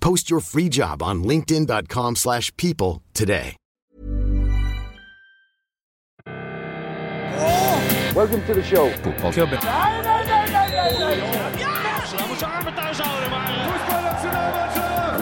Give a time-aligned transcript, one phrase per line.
[0.00, 3.56] Post your free job on linkedin.com/people slash people today.
[8.14, 8.86] Welcome to the show.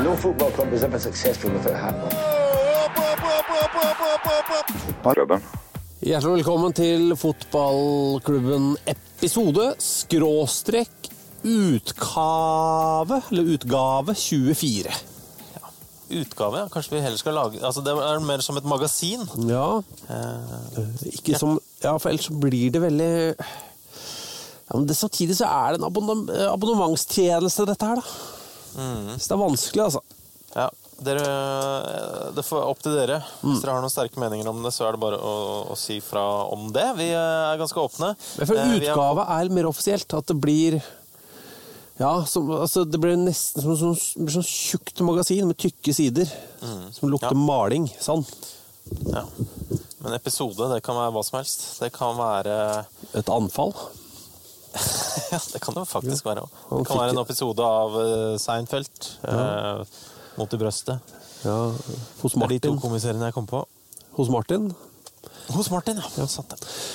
[0.02, 2.12] No football club is ever successful without a hat on.
[6.00, 11.10] Hjertelig velkommen til fotballklubben episode skråstrek
[11.44, 14.92] utkave, eller utgave 24.
[16.08, 16.68] Utgave, ja.
[16.72, 19.26] Kanskje vi heller skal lage altså Det er mer som et magasin.
[19.44, 19.82] Ja,
[21.04, 25.80] ikke som Ja, for ellers blir det veldig ja, men det, Samtidig så er det
[25.82, 28.88] en abonnem, abonnementstjeneste, dette her, da.
[29.16, 30.02] Så det er vanskelig, altså.
[30.56, 30.66] Ja,
[31.04, 31.22] dere,
[32.36, 33.20] det får opp til dere.
[33.44, 35.32] Hvis dere har noen sterke meninger om det, så er det bare å,
[35.72, 36.84] å si fra om det.
[37.00, 38.10] Vi er ganske åpne.
[38.40, 40.12] Men for Eh, er- utgave er mer offisielt.
[40.20, 40.76] At det blir
[41.98, 46.30] ja, som, altså det ble nesten som sånn, blir sånn tjukt magasin med tykke sider.
[46.94, 47.38] Som lukter Ja.
[47.38, 47.88] maling.
[48.00, 48.24] Sånn.
[49.12, 49.24] Ja.
[50.00, 51.64] Men episode, det kan være hva som helst.
[51.80, 52.86] Det kan være
[53.18, 53.74] Et anfall.
[55.32, 56.52] Ja, det kan det faktisk være òg.
[56.78, 57.96] Det kan være en episode av
[58.40, 59.08] Seinfeld.
[59.24, 59.38] Ja.
[59.80, 59.84] eh,
[60.38, 61.00] Mot i brøstet.
[61.44, 61.56] Ja,
[62.22, 62.80] hos Det er de to Martin.
[62.80, 63.64] komiseriene jeg kom på.
[64.16, 64.70] Hos Martin.
[65.54, 66.26] Hos Martin, ja.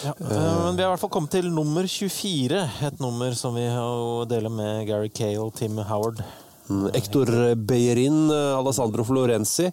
[0.03, 0.13] Ja.
[0.19, 2.61] eh, Men vi har i hvert fall kommet til nummer 24.
[2.87, 6.21] Et nummer som vi har å dele med Gary Kay og Tim Howard.
[6.93, 7.27] Hector
[7.59, 9.65] Beyerin, Alessandro Florenzi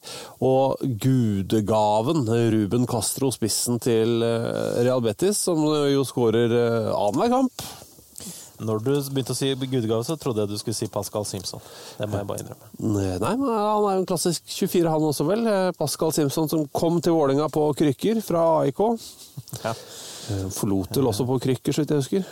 [0.42, 7.62] og gudegaven Ruben Castro, spissen til eh, Real Betis, som jo skårer eh, annenhver kamp.
[8.60, 11.62] Når du begynte å si gudegave, så trodde jeg du skulle si Pascal Simpson.
[11.98, 12.68] Det må jeg bare innrømme.
[13.22, 15.46] Nei, men han er jo en klassisk 24, han også, vel.
[15.48, 18.84] Eh, Pascal Simpson som kom til Vålerenga på krykker fra AIK.
[19.64, 19.72] Ja.
[20.30, 22.28] Eh, Forlot vel også på krykker, så vidt jeg husker.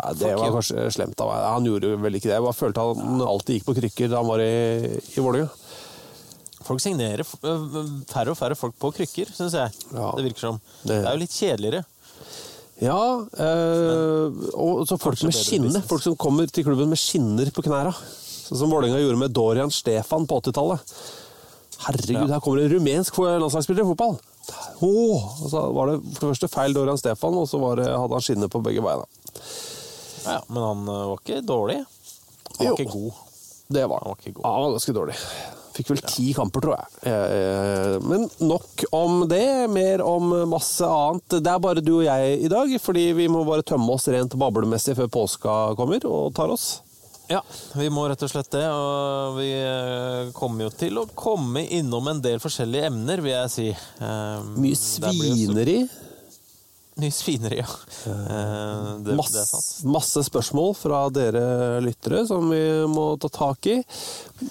[0.00, 1.44] Nei, det var kanskje slemt av meg.
[1.54, 2.36] Han gjorde vel ikke det.
[2.38, 4.50] Jeg bare følte han alltid gikk på krykker da han var i,
[5.14, 5.50] i Vålerenga.
[6.66, 7.78] Folk signerer øh,
[8.10, 9.72] færre og færre folk på krykker, syns jeg.
[9.94, 10.10] Ja.
[10.16, 10.58] Det virker som.
[10.82, 11.84] Det- Det er jo litt kjedeligere.
[12.80, 13.00] Ja,
[13.36, 15.82] eh, og så folk med skinne.
[15.88, 17.92] Folk som kommer til klubben med skinner på knæra.
[17.92, 20.80] Sånn som Vålerenga gjorde med Dorian Stefan på 80-tallet.
[21.84, 22.26] Herregud, Ja.
[22.34, 24.18] her kommer en rumensk landslagsspiller i fotball!
[24.82, 27.86] Oh, og så var det for det første feil Dorian Stefan, og så var det,
[27.86, 29.04] hadde han skinne på begge beina.
[30.26, 31.78] Ja, men han øh, var ikke dårlig.
[32.58, 32.72] Han Jo.
[32.72, 33.12] var ikke god.
[33.70, 34.44] Det var Han var ikke god.
[34.44, 35.16] Ja, han var ganske dårlig.
[35.80, 37.00] Fikk vel ti kamper, tror jeg.
[37.10, 39.46] Eh, Men nok om det.
[39.72, 41.40] Mer om masse annet.
[41.40, 44.36] Det er bare du og jeg i dag, fordi vi må bare tømme oss rent
[44.38, 46.68] bablemessig før påska kommer og tar oss.
[47.30, 47.40] Ja,
[47.78, 48.64] vi må rett og slett det.
[48.66, 53.52] Og vi øh, kommer jo til å komme innom en del forskjellige emner, vil jeg
[53.54, 53.68] si.
[53.70, 55.76] Eh, Mye svineri.
[57.00, 57.66] Mye svineri, ja.
[59.04, 59.68] Det, Mass, det er sant.
[59.88, 61.42] masse spørsmål fra dere
[61.84, 63.78] lyttere som vi må ta tak i.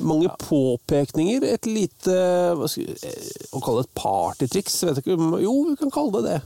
[0.02, 1.46] Mange påpekninger.
[1.54, 2.16] Et lite
[2.58, 4.80] hva skal, vi- eh, Å kalle det et partytriks?
[4.90, 5.18] Vet ikke.
[5.44, 6.40] Jo, vi kan kalle det det.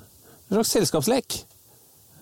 [0.52, 1.40] En slags selskapslek.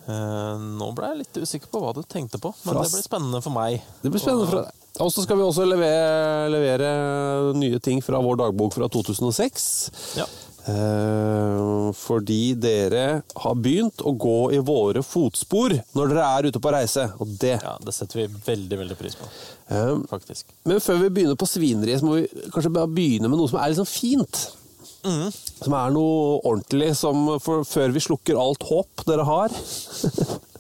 [0.08, 3.04] Eh, nå ble jeg litt usikker på hva du tenkte på, men Fra det blir
[3.06, 3.82] spennende for meg.
[4.02, 4.78] Det blir spennende for deg.
[5.02, 10.18] Og så skal vi også levere, levere nye ting fra vår dagbok fra 2006.
[10.20, 10.26] Ja.
[10.70, 13.06] Eh, fordi dere
[13.44, 17.08] har begynt å gå i våre fotspor når dere er ute på reise.
[17.18, 19.30] Og det ja, det setter vi veldig, veldig pris på,
[19.74, 20.54] eh, faktisk.
[20.70, 23.72] Men før vi begynner på svineriet, så må vi kanskje begynne med noe som er
[23.72, 24.44] litt sånn fint.
[25.02, 29.56] Som er noe ordentlig, som for, før vi slukker alt håp dere har.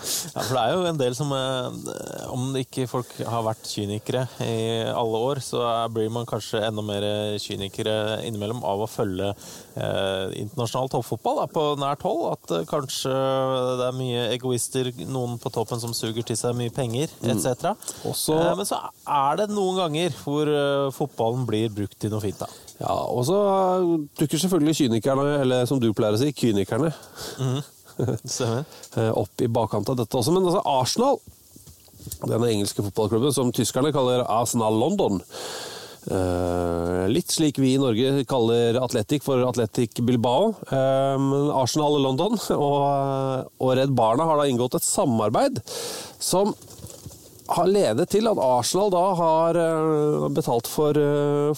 [0.00, 4.22] Ja, for det er jo en del som eh, Om ikke folk har vært kynikere
[4.44, 4.54] i
[4.90, 5.60] alle år, så
[5.92, 7.04] blir man kanskje enda mer
[7.42, 12.22] kynikere innimellom av å følge eh, internasjonal toppfotball da, på nært hold.
[12.36, 13.12] At eh, kanskje
[13.80, 17.74] det er mye egoister, noen på toppen som suger til seg mye penger, etc.
[18.08, 22.22] Også- Eh, men så er det noen ganger hvor eh, fotballen blir brukt til noe
[22.24, 22.38] fint.
[22.40, 22.48] da.
[22.80, 23.36] Ja, og så
[24.16, 26.92] dukker selvfølgelig kynikerne, eller som du pleier å si, kynikerne,
[27.36, 27.66] Stemmer.
[28.96, 30.34] eh, opp i bakkant av dette også.
[30.34, 31.20] Men altså Arsenal,
[32.24, 35.20] denne engelske fotballklubben som tyskerne kaller Arsenal London,
[36.10, 40.54] eh, litt slik vi i Norge kaller Atletic for Atletic Bilbao.
[40.70, 41.28] eh,
[41.60, 45.62] Arsenal London og, Redd Barna har da inngått et samarbeid
[46.20, 46.54] som
[47.50, 49.56] har ledet til at Arsenal da har
[50.30, 50.94] betalt for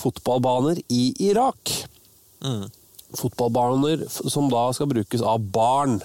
[0.00, 1.68] fotballbaner i Irak.
[3.18, 5.98] Fotballbaner som da skal brukes av barn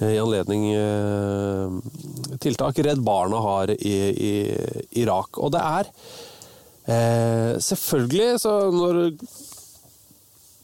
[0.00, 3.96] eh, i anledning eh, tiltak Redd Barna har i,
[5.02, 5.38] Irak.
[5.40, 5.90] Og det er
[6.86, 9.02] eh, selvfølgelig så når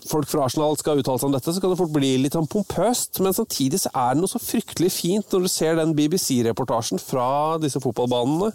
[0.09, 2.49] folk fra Arsenal skal uttale seg om dette, så kan det fort bli litt sånn
[2.51, 7.01] pompøst, men samtidig så er det noe så fryktelig fint når du ser den BBC-reportasjen
[7.03, 8.51] fra disse fotballbanene,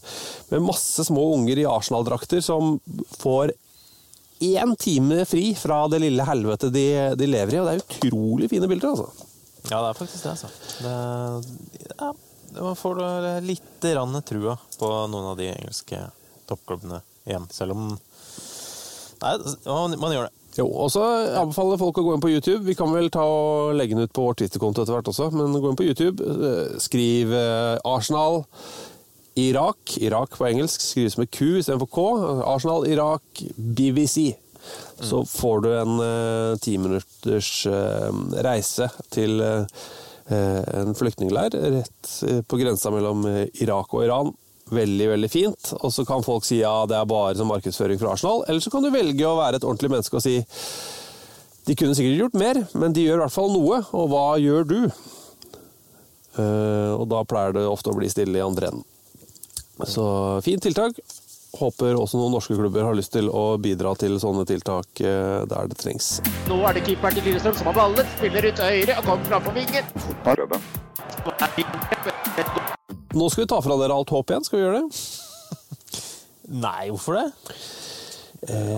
[0.51, 2.78] med masse små unger i Arsenal-drakter som
[3.22, 3.56] får
[4.44, 6.86] én time fri fra det lille helvete de,
[7.18, 9.28] de lever i, og det er utrolig fine bilder, altså.
[9.68, 10.50] Ja, det er faktisk det, altså.
[10.84, 12.12] Det, ja,
[12.62, 13.01] man får
[13.44, 16.00] litt rann trua på noen av de engelske
[16.48, 17.89] toppklubbene igjen, selv om
[19.18, 19.31] Nei,
[19.66, 20.34] man, man gjør det.
[20.57, 21.01] Jo, og så
[21.39, 22.63] anbefaler folk å gå inn på YouTube.
[22.66, 25.54] Vi kan vel ta og legge den ut på vår Twitter-konto etter hvert også, men
[25.57, 26.22] gå inn på YouTube.
[26.22, 28.44] eh, Skriv eh, Arsenal
[29.38, 29.98] Irak.
[30.01, 32.06] Irak på engelsk skrives med Q istedenfor K.
[32.50, 34.34] Arsenal Irak BBC.
[35.00, 39.63] Så får du en eh, ti minutters eh, reise til uh,
[40.28, 42.10] en flyktningleir rett
[42.50, 43.22] på grensa mellom
[43.62, 44.34] Irak og Iran.
[44.75, 45.69] Veldig, veldig fint.
[45.80, 48.44] Og så kan folk si ja, det er bare som markedsføring fra Arsenal.
[48.50, 50.42] Eller så kan du velge å være et ordentlig menneske og si
[51.68, 53.80] de kunne sikkert gjort mer, men de gjør i hvert fall noe.
[53.95, 54.78] Og hva gjør du?
[56.44, 58.86] Og da pleier det ofte å bli stille i andre enden.
[59.85, 60.97] Så fint tiltak.
[61.57, 65.69] Håper også noen norske klubber har lyst til å bidra til sånne tiltak eh, der
[65.71, 66.18] det trengs.
[66.50, 68.09] Nå er det keeperen til Lillestrøm som har ballen.
[68.18, 69.85] Spiller ut høyre og kommer fram på vingen.
[73.18, 75.01] Nå skal vi ta fra dere alt håp igjen, skal vi gjøre det?
[76.62, 77.27] Nei, hvorfor det?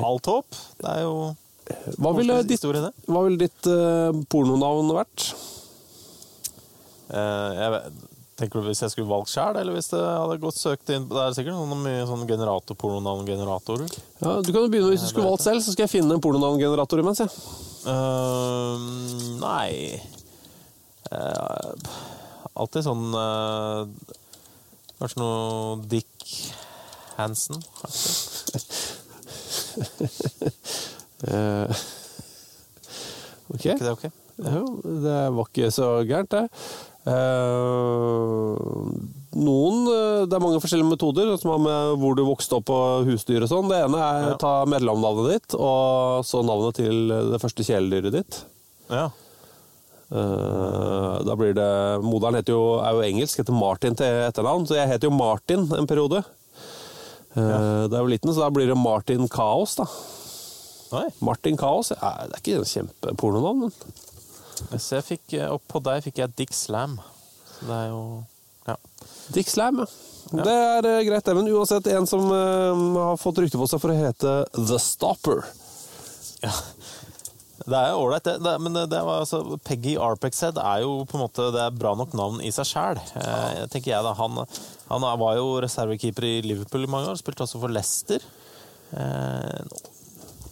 [0.06, 0.60] Alt håp.
[0.80, 1.16] Det er jo
[2.02, 2.64] Hva ville ditt,
[3.10, 5.28] hva ville ditt eh, pornonavn vært?
[7.14, 8.00] eh, jeg vet,
[8.40, 11.20] Tenker du hvis jeg skulle valgt sjøl, eller hvis det hadde gått søkt inn Det
[11.20, 13.98] er sikkert noen mye sånn generator, pornonavn-generatorer.
[14.22, 16.24] Ja, du kan jo begynne Hvis du skulle valgt selv, så skal jeg finne en
[16.24, 17.24] pornonavngenerator imens.
[17.24, 17.32] jeg.
[17.90, 18.76] Uh,
[19.40, 20.00] nei
[21.12, 21.72] uh,
[22.60, 23.88] Alltid sånn uh,
[25.00, 26.34] Kanskje noe Dick
[27.20, 27.60] Hansen?
[31.28, 31.70] Eh,
[33.52, 33.66] ok.
[33.66, 34.06] Ikke det ok?
[34.40, 34.62] Jo,
[35.04, 36.46] det var ikke så gærent, det.
[37.10, 38.58] Eh,
[39.40, 43.08] noen eh, Det er mange forskjellige metoder som har med hvor du vokste opp og
[43.10, 43.70] husdyr og sånn.
[43.72, 44.36] Det ene er Ja.
[44.42, 48.44] ta mellomnavnet ditt, og så navnet til det første kjæledyret ditt.
[48.90, 49.08] Ja.
[50.12, 54.76] Eh, da blir det Moderen heter jo, er jo engelsk, heter Martin til etternavn, så
[54.80, 56.24] jeg heter jo Martin en periode.
[57.38, 59.86] Uh, Da jeg var liten, så da blir det Martin Kaos, da.
[60.92, 61.06] Nei.
[61.22, 63.72] Martin Kaos ja, Det er ikke en kjempepornonavn, men
[64.78, 67.00] Så jeg fikk, og på deg fikk jeg Dick Slam.
[67.56, 68.04] Så det er jo
[68.70, 68.76] Ja.
[69.34, 69.90] Dick Slam, ja.
[70.30, 71.34] Det er eh, greit, det.
[71.34, 75.42] Men uansett, en som eh, har fått rykte på seg for å hete The Stopper.
[76.44, 76.52] Ja.
[77.70, 78.38] Det er jo ålreit, det.
[78.46, 78.54] det.
[78.62, 81.92] Men det, det var altså, Peggy Arpexhead er jo på en måte Det er bra
[81.98, 84.06] nok navn i seg sjæl, eh, tenker jeg.
[84.06, 84.14] da.
[84.22, 84.44] Han,
[84.90, 88.26] han var jo reservekeeper i Liverpool i mange år, spilte også for Leicester.
[88.94, 89.60] Eh,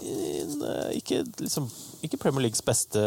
[0.08, 1.70] en, eh, ikke, liksom,
[2.06, 3.01] ikke Premier Leagues beste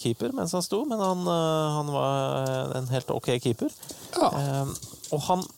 [0.00, 3.72] keeper mens han sto, men han, eh, han var en helt ok keeper.
[4.16, 4.30] Ja.
[4.30, 4.76] Eh,
[5.14, 5.48] og han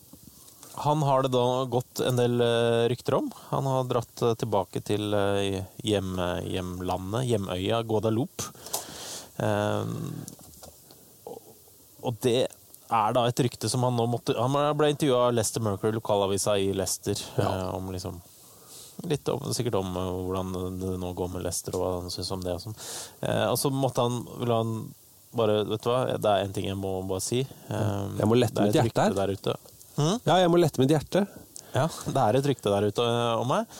[0.83, 3.27] han har det da gått en del eh, rykter om.
[3.51, 5.13] Han har dratt tilbake til
[5.85, 6.15] hjem,
[6.49, 8.49] hjemlandet, hjemøya Guadaloupe.
[12.03, 12.47] Og det
[12.93, 16.59] er da et rykte som han nå måtte Han ble intervjua av Lester Mercury, lokalavisa
[16.61, 18.21] i Leicester, eh, om liksom
[19.11, 22.31] Litt om, sikkert om eh, hvordan det nå går med Lester og hva han syns
[22.35, 22.55] om det.
[22.59, 22.77] Og sånn.
[23.27, 24.75] Eh, og så måtte han, ville han
[25.33, 27.41] bare Vet du hva, det er én ting jeg må bare si.
[27.43, 29.57] Eh, Jeg må lette mitt hjerte her.
[29.97, 30.19] Hm?
[30.29, 31.25] Ja, jeg må lette mitt hjerte.
[31.73, 33.79] Ja, det er et rykte der ute eh, om meg.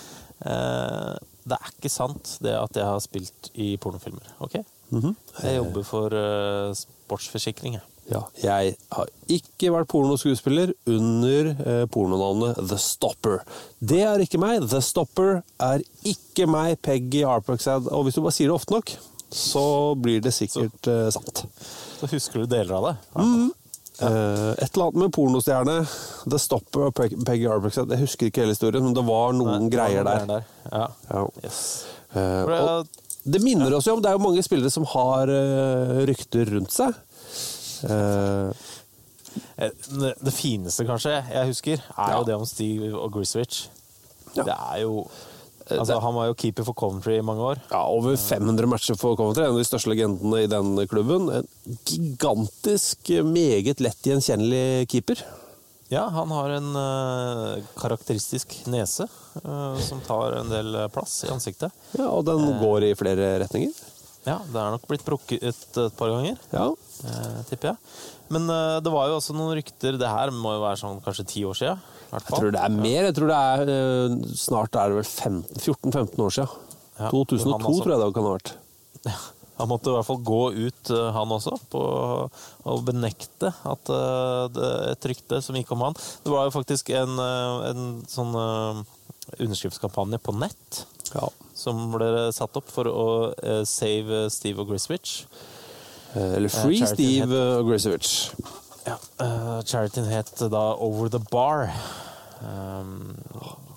[0.49, 1.13] Eh,
[1.43, 4.33] det er ikke sant det at jeg har spilt i pornofilmer.
[4.47, 4.61] ok?
[4.93, 5.15] Mhm.
[5.43, 7.79] Jeg jobber for uh, sportsforsikring.
[7.79, 7.85] jeg.
[8.11, 13.41] Ja, jeg har ikke vært pornoskuespiller under eh, pornonavnet The Stopper.
[13.79, 14.67] Det er ikke meg.
[14.69, 17.87] The Stopper er ikke meg, Peggy Harpoxad.
[17.95, 18.95] Og hvis du bare sier det ofte nok,
[19.33, 19.65] så
[19.97, 21.45] blir det sikkert eh, sant.
[22.01, 22.97] Så husker du deler av det.
[24.03, 25.77] Eh, et eller annet med pornostjerne,
[26.27, 27.93] The Stopper og Peg Peggy Harpoxad.
[27.95, 30.27] Jeg husker ikke hele historien, men det var noen Nei, greier der.
[30.29, 30.51] der.
[30.73, 30.89] Ja.
[31.13, 31.25] Ja.
[31.45, 31.63] Yes.
[32.19, 32.83] Eh,
[33.23, 36.75] det minner oss jo om Det er jo mange spillere som har eh, rykter rundt
[36.75, 36.97] seg.
[37.85, 38.53] Eh,
[39.57, 39.71] Eh,
[40.21, 43.69] Det fineste, kanskje, jeg husker, er jo det om Steve og Griswich.
[44.37, 44.45] Ja.
[44.45, 45.07] Det er jo
[45.71, 47.57] Altså, han var jo keeper for Coventry i mange år.
[47.71, 51.31] ja, over 500 matcher for Coventry, en av de største legendene i den klubben.
[51.33, 51.47] En
[51.87, 55.23] gigantisk, meget lett gjenkjennelig keeper.
[55.89, 59.07] Ja, han har en uh, karakteristisk nese
[59.47, 61.71] uh, som tar en del eh, plass i ansiktet.
[61.97, 62.61] Ja, og den Eh.
[62.61, 63.73] går i flere retninger.
[64.27, 66.69] Ja, det er nok blitt brukket et, et par ganger, Ja.
[67.09, 67.77] eh, tipper jeg.
[68.31, 71.27] Men eh, det var jo også noen rykter Det her må jo være sånn kanskje
[71.29, 71.81] ti år siden.
[72.13, 73.09] Jeg tror det er mer.
[73.09, 76.59] Jeg tror det er eh, Snart er det vel 14-15 år siden.
[77.01, 78.53] Ja, 2002 han altså- tror jeg det kan ha vært.
[79.09, 79.17] Ja,
[79.63, 81.83] Han måtte i hvert fall gå ut, eh, han også, på
[82.67, 85.95] å benekte at eh, det, et rykte som gikk om han.
[86.25, 88.33] Det var jo faktisk en, en sånn
[89.39, 91.29] underskriftskampanje på nett Ja.
[91.63, 95.23] Som ble satt opp for å eh, save Steve og Griswich.
[96.13, 98.15] Eh, Eller Free Charity Steve og Griswich.
[98.83, 98.99] Ja,
[99.63, 101.69] Charityen het da Over the Bar.
[102.43, 103.15] Um,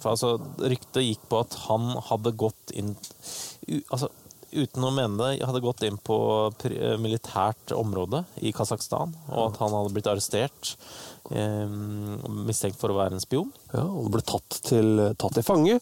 [0.02, 2.96] for altså, ryktet gikk på at han hadde gått inn
[3.94, 4.10] Altså,
[4.56, 6.18] uten å mene det, hadde gått inn på
[6.70, 10.76] eh, militært område i Kasakhstan, og at han hadde blitt arrestert.
[11.34, 13.48] Um, mistenkt for å være en spion.
[13.74, 15.80] Ja, og ble tatt til, tatt til fange.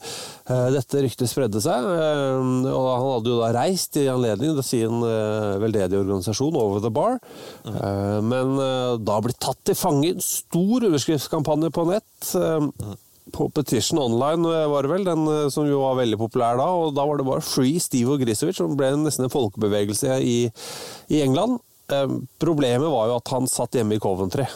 [0.48, 4.64] Eh, Dette ryktet spredde seg, eh, og han hadde jo da reist i anledning til
[4.64, 7.20] sin eh, veldedige organisasjon Over the Bar,
[7.68, 8.56] Eh, men
[9.04, 10.14] da ble tatt til fange.
[10.14, 12.30] En stor underskriftskampanje på nett.
[12.40, 12.94] eh,
[13.36, 17.06] På Petition Online var det vel, den som jo var veldig populær da, og da
[17.08, 20.38] var det bare Free Steve og Grisovic, som ble nesten en folkebevegelse i,
[21.12, 21.60] i England.
[21.92, 24.48] Eh, Problemet var jo at han satt hjemme i Coventry.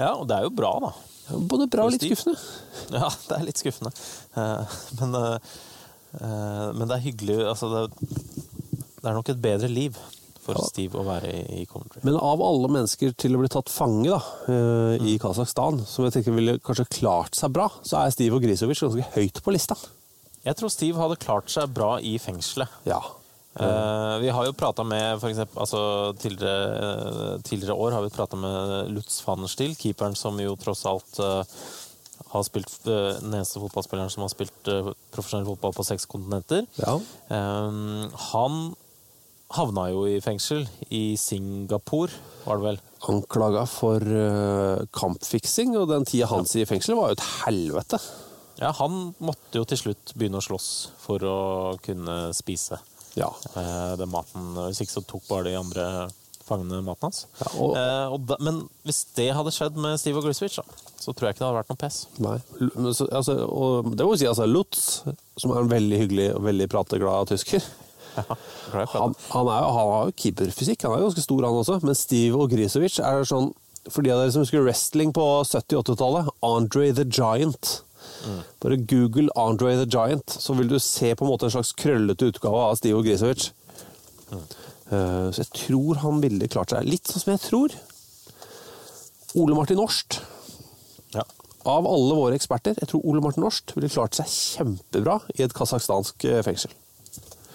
[0.00, 0.92] Ja, og det er jo bra, da.
[1.50, 2.38] Både bra og litt skuffende.
[2.90, 3.92] Ja, det er litt skuffende.
[4.34, 5.58] Eh, men, eh,
[6.20, 9.98] eh, men det er hyggelig altså det, det er nok et bedre liv
[10.40, 12.00] for Steve å være i, Coventry.
[12.06, 14.20] Men av alle mennesker til å bli tatt fange da,
[14.96, 18.46] i i Kasakhstan, som jeg tenker ville kanskje klart seg bra, så er Steve og
[18.46, 19.76] Grisovic ganske høyt på lista.
[20.40, 22.72] Jeg tror Steve hadde klart seg bra i fengselet.
[22.88, 23.02] Ja.
[23.54, 25.80] Eh, vi har jo prata med for eksempel, altså,
[26.22, 31.18] tidligere, eh, tidligere år har vi prata med Lutz van keeperen som jo tross alt
[31.18, 31.42] uh,
[32.30, 34.70] har spilt uh, den eneste fotballspilleren som har spilt
[35.10, 36.66] profesjonell fotball på seks kontinenter.
[36.78, 37.00] Ja.
[38.30, 38.76] Han
[39.50, 42.12] havna jo i fengsel i Singapore,
[42.44, 42.80] var det vel.
[43.10, 43.98] Anklaga for
[44.94, 47.98] kampfiksing, og den tida hans i fengsel var jo et helvete.
[48.60, 50.70] Ja, han måtte jo til slutt begynne å slåss
[51.02, 51.38] for å
[51.82, 52.78] kunne spise
[53.16, 53.30] Ja.
[53.56, 54.52] eh, den maten.
[54.68, 55.86] Hvis ikke så tok bare de andre
[56.46, 57.26] fangene maten hans.
[57.40, 60.58] Ja, og- eh, og da, men hvis det hadde skjedd med Steve og Griswich,
[61.00, 62.00] så tror jeg ikke det hadde vært noe pes.
[62.18, 62.38] Nei.
[62.74, 65.02] Men så- Altså, og det må vi si, altså, Lutz,
[65.38, 67.62] som er en veldig hyggelig og veldig prateglad tysker
[68.16, 68.24] Ja,
[68.74, 71.94] han, han, er, han har jo keeperfysikk, han er jo ganske stor han også, men
[71.94, 73.52] Steve og Grisovic er sånn
[73.88, 77.82] For de av dere som husker wrestling på 70-80-tallet, Andre the Giant.
[78.60, 82.30] Bare google Andre the Giant, så vil du se på en måte en slags krøllete
[82.32, 83.50] utgave av Stio Grisovic.
[84.90, 87.76] Eh, så jeg tror han ville klart seg litt sånn som jeg tror.
[89.40, 90.20] Ole Martin Norst.
[91.14, 91.24] Ja.
[91.68, 95.54] Av alle våre eksperter, jeg tror Ole Martin Norst ville klart seg kjempebra i et
[95.56, 96.74] kasakhstansk eh, fengsel.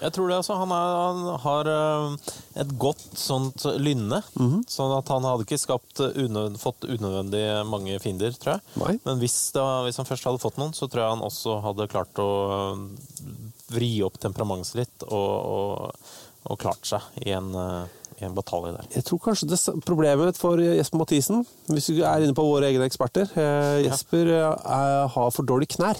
[0.02, 0.56] Jeg tror det, altså.
[0.60, 4.22] Han, er, han har eh, et godt sånt lynne.
[4.36, 4.64] Mhm.
[4.68, 8.64] Sånn at han hadde ikke skapt unød, fått unødvendig mange fiender, tror jeg.
[8.82, 8.94] Nei.
[9.08, 11.88] Men hvis, var- hvis han først hadde fått noen, så tror jeg han også hadde
[11.92, 13.30] klart å eh,
[13.74, 15.12] vri opp temperamentet litt og,
[15.56, 16.10] og,
[16.52, 17.88] og klart seg i en, eh,
[18.20, 18.86] i en batalje der.
[18.94, 22.86] Jeg tror kanskje det problemet for Jesper Mathisen, hvis vi er inne på våre egne
[22.88, 25.98] eksperter eh, Jesper eh, er, har for dårlige knær.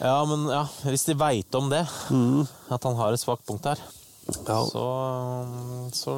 [0.00, 3.80] Ja, men ja, hvis de veit om det, at han har et svakt punkt der,
[4.46, 4.60] Ja.
[4.70, 4.84] så,
[5.92, 6.14] så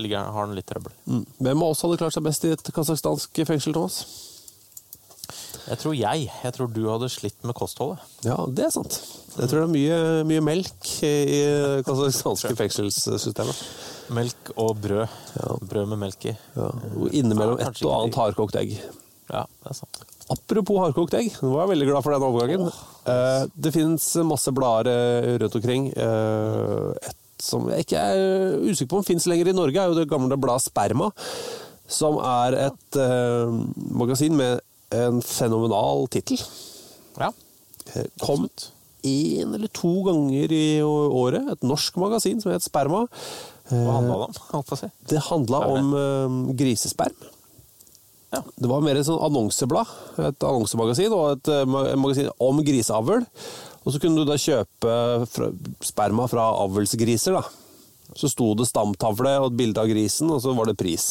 [0.00, 0.92] ligger, har han litt trøbbel.
[1.06, 1.24] Mm.
[1.38, 4.00] Hvem av oss hadde klart seg best i et kasakhstansk fengsel, Thomas?
[5.62, 6.24] Jeg tror jeg.
[6.42, 8.02] Jeg tror du hadde slitt med kostholdet.
[8.26, 8.96] Ja, det er sant.
[9.36, 9.98] Jeg tror det er mye,
[10.28, 11.42] mye melk i
[11.86, 13.60] kasakhstanske fengselssystemet.
[14.12, 15.06] Melk og brød.
[15.70, 16.34] Brød med melk i.
[16.56, 16.66] Ja,
[17.14, 18.74] innimellom Ja, et og annet hardkokt egg.
[19.30, 20.02] Ja, det er sant.
[20.30, 22.68] Apropos hardkokt egg, nå var jeg veldig glad for den overgangen.
[23.10, 25.88] Eh, Det finnes masse blader eh, rundt omkring.
[25.96, 29.98] Eh, Et som jeg ikke er usikker på om fins lenger i Norge, er jo
[29.98, 31.10] det gamle bladet Sperma.
[31.90, 32.98] Som er et
[33.90, 34.60] magasin med
[34.94, 36.38] en fenomenal tittel.
[37.18, 37.32] Ja.
[38.22, 38.46] Kom
[39.02, 41.50] én eller to ganger i året.
[41.56, 43.08] Et norsk magasin som het Sperma.
[43.72, 44.90] Hva handla det om?
[45.10, 45.92] Det handla om
[46.56, 47.18] grisesperm.
[48.32, 48.40] Ja.
[48.56, 49.90] Det var mer et sånn annonseblad,
[50.24, 51.66] et annonsemagasin, og et eh,
[52.00, 53.26] magasin om griseavl.
[53.82, 54.92] Og så kunne du da kjøpe
[55.84, 57.42] sperma fra avlsgriser, da.
[58.16, 61.06] Så sto det stamtavle og et bilde av grisen, og så var det pris.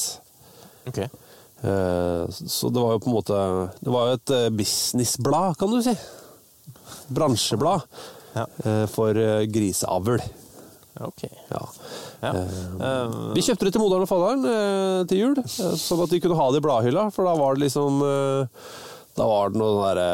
[0.90, 0.98] Ok.
[1.06, 3.38] Eh, Så det var jo på en måte
[3.86, 5.94] Det var jo et eh, businessblad, kan du si.
[7.14, 7.82] Bransjeblad
[8.34, 8.46] Ja.
[8.88, 9.14] for
[9.52, 10.22] griseavl.
[11.00, 11.24] Ok.
[11.50, 11.62] Ja.
[12.22, 12.32] Ja.
[12.36, 16.40] Uh, Vi kjøpte det til moderen og faderen uh, til jul, sånn at de kunne
[16.40, 18.02] ha det i bladhylla, for da var det liksom
[19.12, 20.10] Da var det noen sånn derre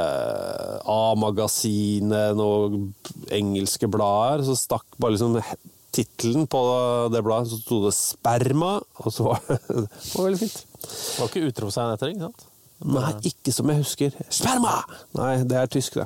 [0.89, 2.91] A-magasinet, noen
[3.34, 5.38] engelske blader, så stakk bare liksom
[5.98, 6.62] tittelen på
[7.13, 10.62] det bladet, så sto det 'Sperma', og så var det, det var veldig fint.
[10.81, 12.48] det var ikke utropstegn etter, ikke sant?
[12.86, 14.17] Nei, ikke som jeg husker.
[14.29, 14.75] Sperma!
[15.17, 16.05] Nei, det er tysk, det.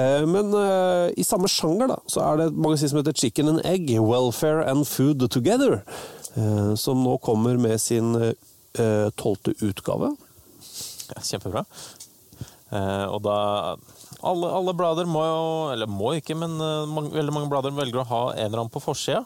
[0.00, 3.52] Eh, Men eh, i samme sjanger da, så er det et magasin som heter Chicken
[3.52, 5.82] and Egg, Welfare and Food Together,
[6.36, 8.14] eh, som nå kommer med sin
[9.18, 10.12] tolvte utgave.
[11.10, 11.64] Ja, kjempebra.
[12.70, 13.36] Eh, og da
[14.22, 16.52] alle, alle blader må jo Eller må ikke, men
[16.92, 19.24] mange, veldig mange blader velger å ha en eller annen på forsida.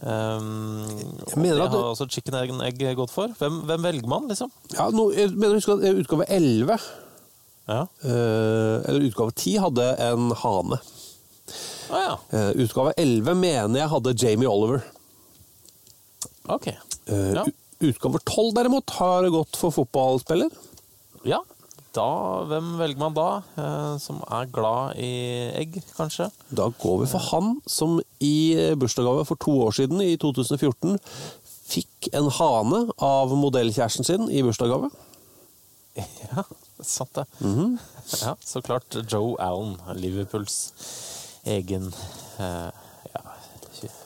[0.00, 0.86] Um,
[1.28, 3.28] Jeg mener at det- har også Chicken Egg Egg gått for.
[3.38, 4.50] Hvem, hvem velger man, liksom?
[4.72, 6.78] Ja, nå, jeg mener jeg husker at eh, utgave 11,
[7.68, 7.82] Ja.
[7.82, 10.78] uh, eller utgave 10, hadde en hane.
[11.90, 12.14] Ah, ja.
[12.32, 14.82] uh, Utgave 11 mener jeg hadde Jamie Oliver.
[16.48, 16.66] Ok.
[17.06, 17.44] Eh, Ja.
[17.44, 20.50] u- Utgave 12 derimot har gått for fotballspiller.
[21.24, 21.38] ja.
[21.96, 22.04] Da,
[22.46, 23.24] hvem velger man da?
[23.58, 25.08] Eh, som er glad i
[25.58, 26.28] egg, kanskje?
[26.54, 30.94] Da går vi for han som i bursdagsgave for to år siden, i 2014,
[31.70, 34.90] fikk en hane av modellkjæresten sin i bursdagsgave.
[36.30, 36.44] Ja,
[36.86, 37.24] sant det.
[37.42, 37.74] Mhm.
[38.22, 40.70] Ja, så klart Joe Allen, Liverpools
[41.50, 41.90] egen
[42.38, 42.70] eh,
[43.10, 43.22] ja,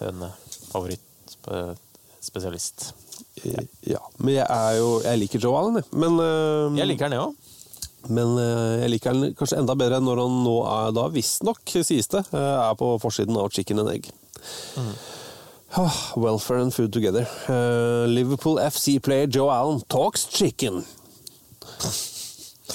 [0.00, 2.94] hønefavorittspesialist.
[3.84, 4.00] Ja.
[4.18, 5.84] Men jeg er jo Jeg liker Joe Allen, jeg.
[5.92, 7.34] Men, eh, Jeg liker han, jeg òg.
[8.12, 12.11] Men eh, jeg liker han kanskje enda bedre når han nå er da, visstnok, sies
[12.12, 14.11] det, eh, er på forsiden av Chicken and Egg.
[15.75, 17.26] Ah, welfare and food together.
[17.49, 20.85] Uh, Liverpool FC-player Joe Allen talks chicken.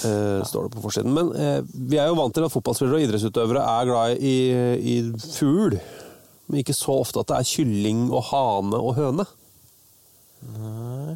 [0.03, 1.13] Uh, står det på forsiden.
[1.15, 4.35] Men uh, vi er jo vant til at fotballspillere og idrettsutøvere er glad i,
[4.83, 4.97] i
[5.37, 5.77] fugl.
[6.49, 9.27] Men ikke så ofte at det er kylling og hane og høne.
[10.57, 11.15] Nei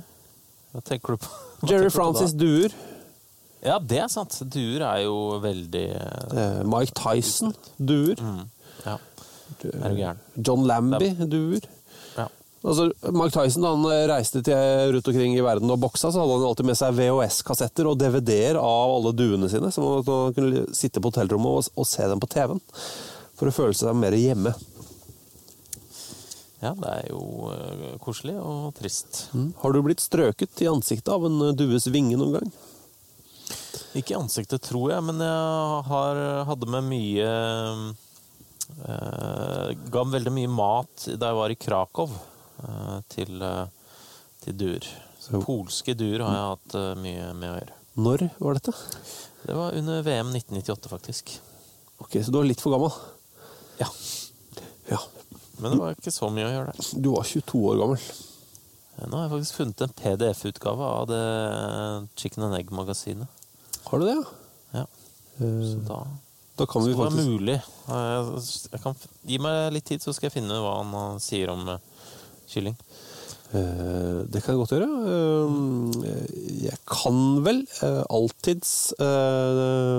[0.74, 1.36] Hva tenker du på?
[1.64, 2.72] Hva Jerry Francis duer.
[3.63, 4.36] Ja, det er sant.
[4.52, 8.19] Duer er jo veldig eh, Eh, Mike Tyson duer.
[8.84, 8.97] Ja.
[9.63, 10.19] Er du gæren?
[10.36, 11.63] John Lambie duer.
[12.17, 12.28] Ja.
[12.63, 16.39] Altså, Mike Tyson han eh, reiste til rundt omkring i verden og boksa, så hadde
[16.39, 21.04] han alltid med seg VHS-kassetter og DVD-er av alle duene sine, så han kunne sitte
[21.04, 22.63] på hotellrommet og, og se dem på TV-en.
[23.39, 24.54] For å føle seg mer hjemme.
[26.63, 29.26] ja, det er jo uh, koselig og trist.
[29.60, 32.54] Har du blitt strøket i ansiktet av en eh, dues vinge noen gang?
[33.94, 37.28] Ikke i ansiktet, tror jeg, men jeg har, hadde med mye
[38.88, 43.68] eh, Ga veldig mye mat da jeg var i Krakow eh, til, eh,
[44.42, 44.90] til duer.
[45.46, 47.78] Polske duer har jeg hatt eh, mye med å gjøre.
[48.04, 48.74] Når var dette?
[49.44, 51.36] Det var under VM 1998, faktisk.
[52.02, 52.96] Ok, så du var litt for gammel.
[53.78, 53.90] Ja.
[54.90, 55.00] Ja.
[55.62, 56.90] Men det var ikke så mye å gjøre der.
[56.98, 58.10] Du var 22 år gammel.
[59.04, 61.22] Nå har jeg faktisk funnet en PDF-utgave av det
[62.20, 63.43] Chicken and Egg-magasinet.
[63.94, 64.24] Har du det, ja?
[64.80, 64.86] Ja.
[65.38, 66.08] Eh, Så da
[66.58, 67.18] Da kan vi faktisk...
[67.18, 67.58] det er mulig.
[67.88, 68.96] Jeg, jeg kan,
[69.30, 72.10] gi meg litt tid, så skal jeg finne hva han sier om eh,
[72.50, 72.74] kylling.
[73.54, 74.90] Eh, Det kan jeg godt gjøre.
[76.64, 77.62] Jeg kan vel
[78.10, 78.74] alltids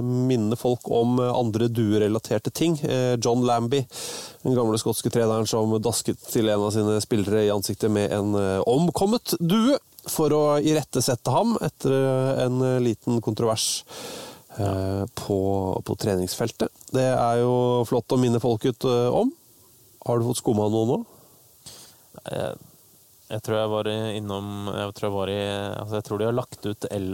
[0.03, 2.75] minne folk om andre duerelaterte ting.
[3.23, 3.87] John Lambie,
[4.43, 8.35] den gamle skotske treneren som dasket til en av sine spillere i ansiktet med en
[8.67, 9.79] omkommet due
[10.11, 13.85] for å irettesette ham etter eh, en eh, liten kontrovers
[14.59, 15.39] eh, på,
[15.85, 16.73] på treningsfeltet.
[16.95, 19.33] Det er jo flott å minne folk ut om.
[20.05, 20.99] Har du fått skumma noe nå?
[22.29, 22.57] Jeg,
[23.33, 26.37] jeg tror jeg var innom Jeg tror jeg var i Altså, jeg tror de har
[26.37, 27.09] lagt ut el,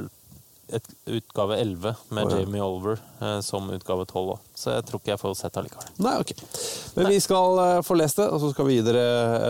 [0.69, 2.43] et utgave 11 med oh, ja.
[2.43, 3.01] Jamie Oliver
[3.47, 4.50] som utgave 12 òg.
[4.61, 5.91] Så jeg tror ikke jeg får sett det allikevel.
[6.05, 6.35] Nei, ok.
[6.99, 9.05] Men vi skal eh, få lest det, og så skal vi gi dere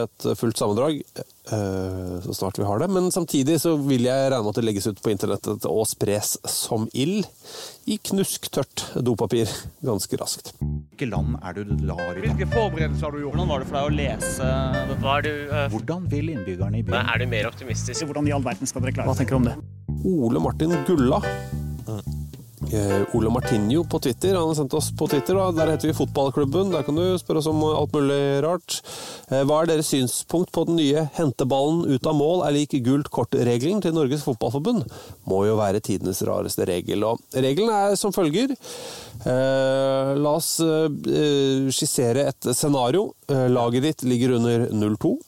[0.05, 2.89] et fullt sammendrag eh, så snart vi har det.
[2.95, 6.37] Men samtidig så vil jeg regne med at det legges ut på internettet og spres
[6.47, 7.27] som ild
[7.91, 9.51] i knusktørt dopapir
[9.83, 10.53] ganske raskt.
[10.61, 13.35] Hvilke land er du lar i Hvilke forberedelser har du gjort?
[13.35, 14.51] Hvordan var det for deg å lese
[15.01, 15.33] Hva er du
[15.75, 18.05] Hvordan vil innbyggerne i byen Er du mer optimistisk?
[18.07, 19.57] Hvordan i all verden skal dere klare Hva tenker du om det?
[20.07, 21.19] Ole Martin Gulla.
[21.89, 22.20] Eh,
[23.17, 24.37] Ole Martinho på Twitter.
[24.39, 25.35] Han har sendt oss på Twitter.
[25.35, 25.51] Da.
[25.53, 26.71] Der heter vi Fotballklubben.
[26.71, 28.77] Der kan du spørre oss om alt mulig rart.
[29.31, 32.77] Eh, Hva er deres synspunkt på den nye 'hente ballen ut av mål er lik
[32.85, 34.87] gult kort'-regelen til Norges Fotballforbund?
[35.27, 37.05] Må jo være tidenes rareste regel.
[37.05, 38.55] Og regelen er som følger.
[39.27, 43.15] Eh, la oss eh, skissere et scenario.
[43.29, 45.19] Eh, laget ditt ligger under 0-2.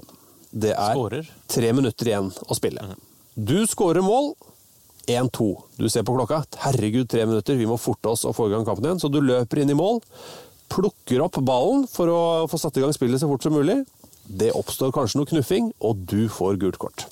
[0.53, 2.95] Det er tre minutter igjen å spille.
[3.37, 4.35] Du skårer mål.
[5.07, 5.49] 1-2.
[5.79, 6.43] Du ser på klokka.
[6.65, 7.59] Herregud, tre minutter.
[7.59, 9.03] Vi må forte oss og få i gang kampen igjen.
[9.03, 10.01] Så du løper inn i mål,
[10.73, 13.83] plukker opp ballen for å få satt i gang spillet så fort som mulig.
[14.27, 17.07] Det oppstår kanskje noe knuffing, og du får gult kort.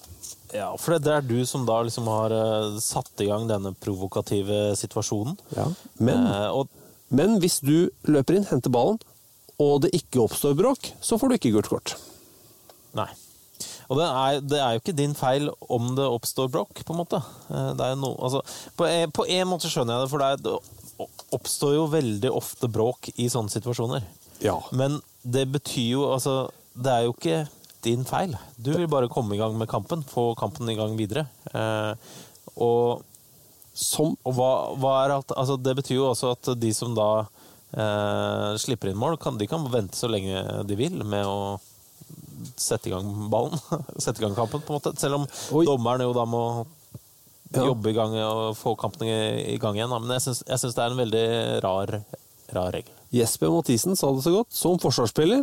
[0.55, 4.73] Ja, for det er du som da liksom har eh, satt i gang denne provokative
[4.79, 5.37] situasjonen.
[5.99, 6.77] Men, Eh,
[7.11, 9.01] men hvis du løper inn, henter ballen,
[9.61, 11.95] og det ikke oppstår bråk, så får du ikke gult kort.
[12.97, 13.11] Nei.
[13.91, 17.01] Og det er, det er jo ikke din feil om det oppstår bråk, på en
[17.03, 17.19] måte.
[17.51, 18.43] Eh, Det er noe, altså,
[18.79, 22.31] på, en, på en måte skjønner jeg det, for det, er, det oppstår jo veldig
[22.39, 24.07] ofte bråk i sånne situasjoner.
[24.45, 24.57] Ja.
[24.73, 26.33] Men det betyr jo altså
[26.73, 27.43] Det er jo ikke
[27.85, 28.33] din feil.
[28.57, 31.27] Du vil bare komme i gang med kampen, få kampen i gang videre.
[31.53, 31.93] Eh,
[32.57, 33.03] og
[33.77, 34.51] Som og hva,
[34.81, 37.11] hva er alt, altså Det betyr jo også at de som da
[37.75, 41.59] eh, slipper inn mål, kan, de kan vente så lenge de vil med å
[42.61, 43.57] sette i gang ballen.
[44.03, 44.93] sette i gang kampen, på en måte.
[45.01, 45.27] Selv om
[45.59, 45.65] Oi.
[45.69, 46.43] dommeren jo da må
[47.53, 47.65] Ja.
[47.67, 49.91] jobbe i gang og få kampen i, gang igjen.
[49.91, 51.25] Men jeg syns, jeg syns det er en veldig
[51.65, 51.95] rar,
[52.55, 52.93] rar regel.
[53.11, 54.53] Jesper Mathisen sa det så godt.
[54.55, 55.43] Som forsvarsspiller,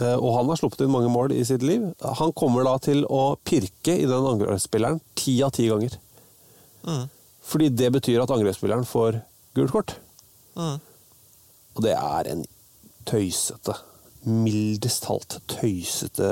[0.00, 3.04] eh, og han har sluppet inn mange mål i sitt liv, han kommer da til
[3.06, 5.94] å pirke i den angrepsspilleren ti av ti ganger.
[7.44, 9.20] Fordi det betyr at angrepsspilleren får
[9.54, 9.94] gult kort.
[10.58, 10.80] Mm.
[11.76, 12.42] Og det er en
[13.06, 13.76] tøysete,
[14.26, 16.28] mildest talt tøysete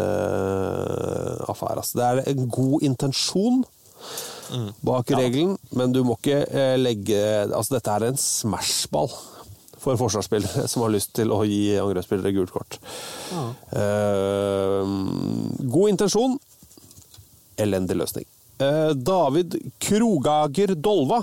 [1.48, 1.78] affære.
[1.82, 1.98] Altså.
[1.98, 3.62] Det er en god intensjon
[4.84, 9.10] bak regelen, men du må ikke eh, legge Altså, dette er en smashball
[9.82, 12.78] for forsvarsspillere som har lyst til å gi angrepsspillere gult kort.
[13.74, 14.92] Eh,
[15.74, 16.36] god intensjon,
[17.58, 18.28] elendig løsning.
[18.62, 21.22] Eh, David Krogager Dolva.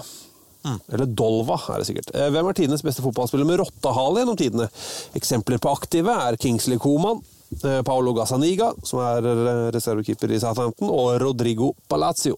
[0.66, 2.10] Eller Dolva, er det sikkert.
[2.16, 4.68] Eh, Hvem er tidenes beste fotballspiller med rottehale gjennom tidene?
[5.16, 7.22] Eksempler på aktive er Kingsley Coman,
[7.64, 9.30] eh, Paolo Gazzaniga, som er
[9.76, 12.36] reservekeeper i Southampton, og Rodrigo Palazzo.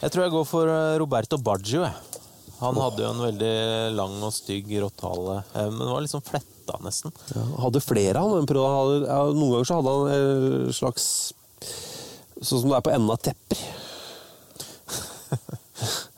[0.00, 1.84] Jeg tror jeg går for eh, Roberto Baggio.
[2.60, 3.52] Han hadde jo en veldig
[3.96, 7.12] lang og stygg rottehale, eh, men var liksom fletta, nesten.
[7.34, 8.48] Ja, hadde flere, han.
[8.48, 11.06] han Noen ganger så hadde han en slags
[12.40, 13.58] Sånn som det er på enden av tepper.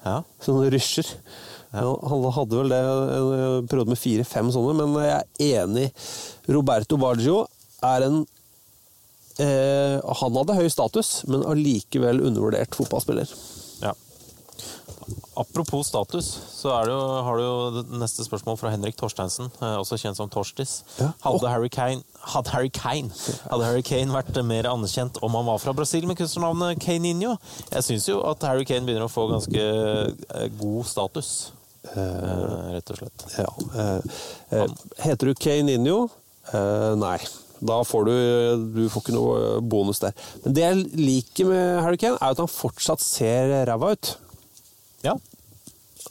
[0.02, 0.20] Ja.
[0.42, 1.08] Sånne rysjer.
[1.72, 5.88] Ja, han hadde vel det en periode med fire-fem sånne, men jeg er enig.
[6.52, 7.46] Roberto Baggio
[7.82, 8.18] er en
[9.40, 13.30] eh, Han hadde høy status, men allikevel undervurdert fotballspiller.
[15.36, 19.98] Apropos status, så det jo, har du jo neste spørsmål fra Henrik Torsteinsen, eh, også
[20.00, 20.82] kjent som Torstis.
[21.24, 22.02] Hadde, Harry Kane,
[22.34, 23.10] hadde, Harry Kane,
[23.50, 27.36] hadde Harry Kane vært mer anerkjent om han var fra Brasil med kunstnernavnet Kaninho?
[27.72, 31.30] Jeg syns jo at Harry Kane begynner å få ganske eh, god status,
[31.94, 33.28] eh, rett og slett.
[33.40, 34.66] Ja.
[35.02, 36.02] Heter du Keininho?
[36.52, 37.16] Eh, nei.
[37.62, 38.14] Da får du
[38.74, 40.14] Du får ikke noe bonus der.
[40.42, 44.16] Men det jeg liker med Harry Kane, er at han fortsatt ser ræva ut.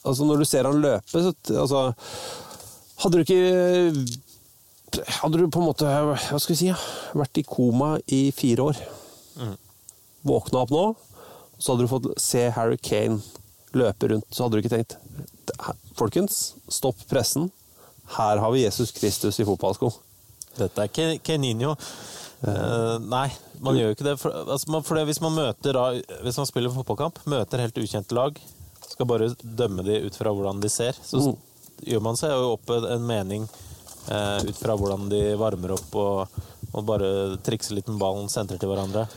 [0.01, 1.81] Altså, når du ser han løpe, så altså
[3.01, 3.91] Hadde du ikke
[5.21, 6.71] Hadde du på en måte Hva skal vi si?
[7.17, 8.81] Vært i koma i fire år.
[10.27, 10.83] Våkna opp nå,
[11.57, 13.21] så hadde du fått se Harry Kane
[13.77, 14.27] løpe rundt.
[14.29, 14.97] Så hadde du ikke tenkt
[15.97, 17.49] Folkens, stopp pressen.
[18.15, 19.91] Her har vi Jesus Kristus i fotballsko.
[20.57, 21.75] Dette er Keninho.
[22.41, 23.27] Uh, nei,
[23.61, 24.15] man gjør jo ikke det.
[24.19, 25.85] For, altså, for det, hvis man møter da,
[26.25, 28.39] hvis man spiller fotballkamp, møter helt ukjente lag,
[28.91, 31.35] skal bare dømme de ut fra hvordan de ser, så Mm.
[31.87, 33.47] gjør man seg jo opp en mening
[34.11, 36.39] eh, ut fra hvordan de varmer opp og,
[36.73, 37.11] og bare
[37.45, 39.07] trikser litt med ballen, sentrer til hverandre.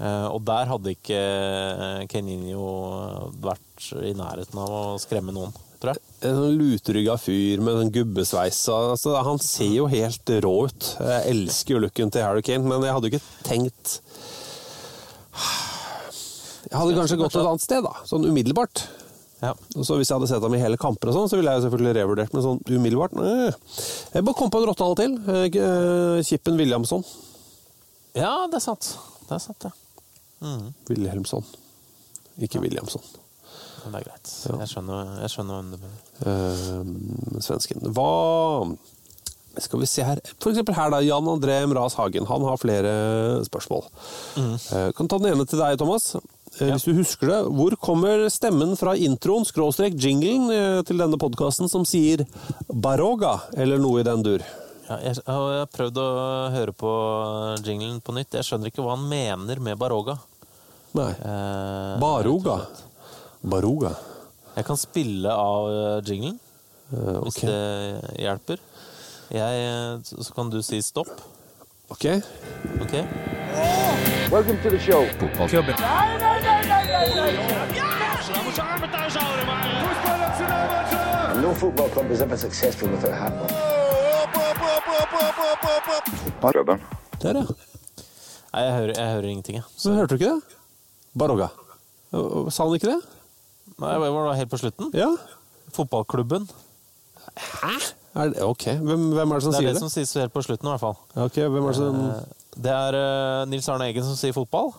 [0.00, 2.68] Eh, og der hadde ikke eh, Keninho
[3.44, 6.00] vært i nærheten av å skremme noen, tror jeg.
[6.24, 8.62] En sånn lutrygga fyr med sånn gubbesveis.
[8.72, 10.88] Altså, han ser jo helt rå ut.
[11.00, 13.98] Jeg elsker jo looken til Harry Kane, men jeg hadde jo ikke tenkt
[16.70, 17.92] Jeg hadde kanskje gått et annet sted, da.
[18.06, 18.84] Sånn umiddelbart.
[19.40, 19.54] Ja.
[19.76, 21.64] Og så Hvis jeg hadde sett ham i hele kamper, og sånn, så ville jeg
[21.64, 23.16] selvfølgelig revurdert, men sånn umiddelbart.
[24.14, 25.16] Jeg bare kom på en rottehale til.
[25.32, 27.04] Eh, Kippen Williamson.
[28.14, 28.92] ja, det er sant.
[29.28, 29.72] Det er sant, det.
[30.88, 31.44] Wilhelmsson.
[32.40, 33.02] Ikke Williamson.
[33.84, 34.30] Men det er greit.
[34.48, 34.56] Ja.
[34.62, 36.00] Jeg skjønner, jeg skjønner hvem du mener.
[36.24, 37.84] Uh, svensken.
[37.96, 38.08] Hva
[39.60, 41.00] skal vi se her For eksempel her, da.
[41.04, 42.28] Jan André Mraz Hagen.
[42.28, 42.92] Han har flere
[43.46, 43.88] spørsmål.
[44.38, 46.12] Eh, kan ta den ene til deg, Thomas.
[46.58, 47.38] Eh, Hvis du husker det.
[47.54, 52.26] Hvor kommer stemmen fra introen, skråstrek jinglen, eh, til denne podkasten som sier
[52.68, 54.44] Baroga, eller noe i den dur?
[54.90, 56.08] Ja, jeg, har prøvd å
[56.50, 56.92] høre på
[57.62, 58.34] jinglen på nytt.
[58.34, 60.18] Jeg skjønner ikke hva han mener med Baroga.
[60.98, 61.12] Nei.
[61.14, 62.60] Eh, Baroga.
[63.40, 63.94] Baroga.
[64.56, 66.40] Jeg kan spille av jinglen,
[66.90, 67.58] Eh, hvis det
[68.18, 68.58] hjelper.
[69.30, 69.66] Jeg,
[70.02, 71.12] så så kan du si stopp.
[71.90, 72.04] Ok.
[72.80, 72.94] Ok?
[74.30, 75.04] Welcome to the show.
[75.18, 75.74] Fotballklubben.
[80.10, 83.30] And no football club is ever successful without a.
[86.24, 86.80] Fotballklubben.
[87.22, 87.44] Der, ja.
[88.50, 89.64] Nei, jeg hører, jeg hører ingenting, jeg.
[89.78, 90.56] Så hørte du ikke det?
[91.18, 91.46] Baroga.
[92.14, 92.98] Eh, Sa han ikke det?
[93.78, 94.90] Nei, det var da helt på slutten.
[94.96, 95.10] Ja.
[95.76, 96.48] Fotballklubben.
[98.14, 98.64] Er det, ok.
[98.82, 99.80] Hvem, hvem er det som Det er sier det det?
[99.84, 100.96] som sies helt på slutten, i hvert fall.
[101.26, 102.22] Ok, hvem er det som Eh,
[102.60, 104.72] Det er eh, Nils Arne Eggen som sier fotball.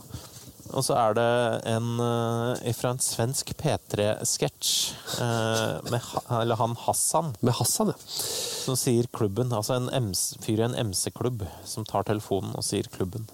[0.71, 1.23] Og så er det
[1.67, 5.99] en uh, fra en svensk P3-sketsj eh, med
[6.31, 7.97] eller han Hassan Med Hassan, ja.
[8.07, 9.51] som sier klubben.
[9.51, 13.27] Altså en MC, fyr i en MC-klubb som tar telefonen og sier klubben.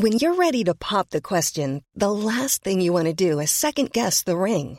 [0.00, 3.50] When you're ready to pop the question, the last thing you want to do is
[3.50, 4.78] second guess the ring.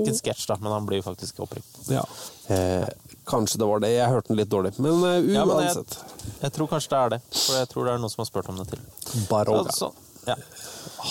[0.00, 1.66] Ikke en sketsj, da, men han blir faktisk oppringt.
[1.92, 2.02] Ja.
[2.48, 2.86] Eh,
[3.28, 3.90] kanskje det var det.
[3.94, 4.72] Jeg hørte den litt dårlig.
[4.82, 5.98] Men eh, Ja, men uansett.
[5.98, 7.20] jeg, jeg tror kanskje det er det.
[7.36, 8.84] For jeg tror det er noen som har spurt om det til.
[9.30, 9.74] Baroga.
[9.76, 9.90] Så,
[10.28, 10.36] ja.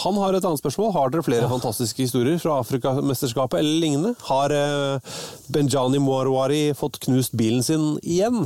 [0.02, 0.94] Han har et annet spørsmål.
[0.96, 4.14] Har dere flere fantastiske historier fra Afrikamesterskapet eller lignende?
[4.30, 5.18] Har eh,
[5.52, 8.46] Benjani Mwarwari fått knust bilen sin igjen?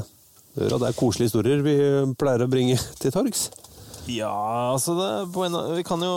[0.55, 1.75] Det er koselige historier vi
[2.15, 3.49] pleier å bringe til torgs.
[4.07, 4.29] Ja,
[4.71, 6.13] altså det, på en, Vi kan jo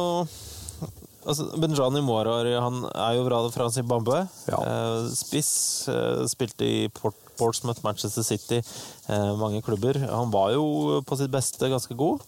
[1.28, 4.22] altså Benjani Morar han er jo fra, Zimbabwe.
[4.48, 5.88] Eh, spiss.
[5.88, 8.62] Eh, spilte i Port, Portsmouth, Manchester City,
[9.08, 9.98] eh, mange klubber.
[10.08, 12.24] Han var jo på sitt beste ganske god.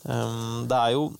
[0.00, 1.12] Det er jo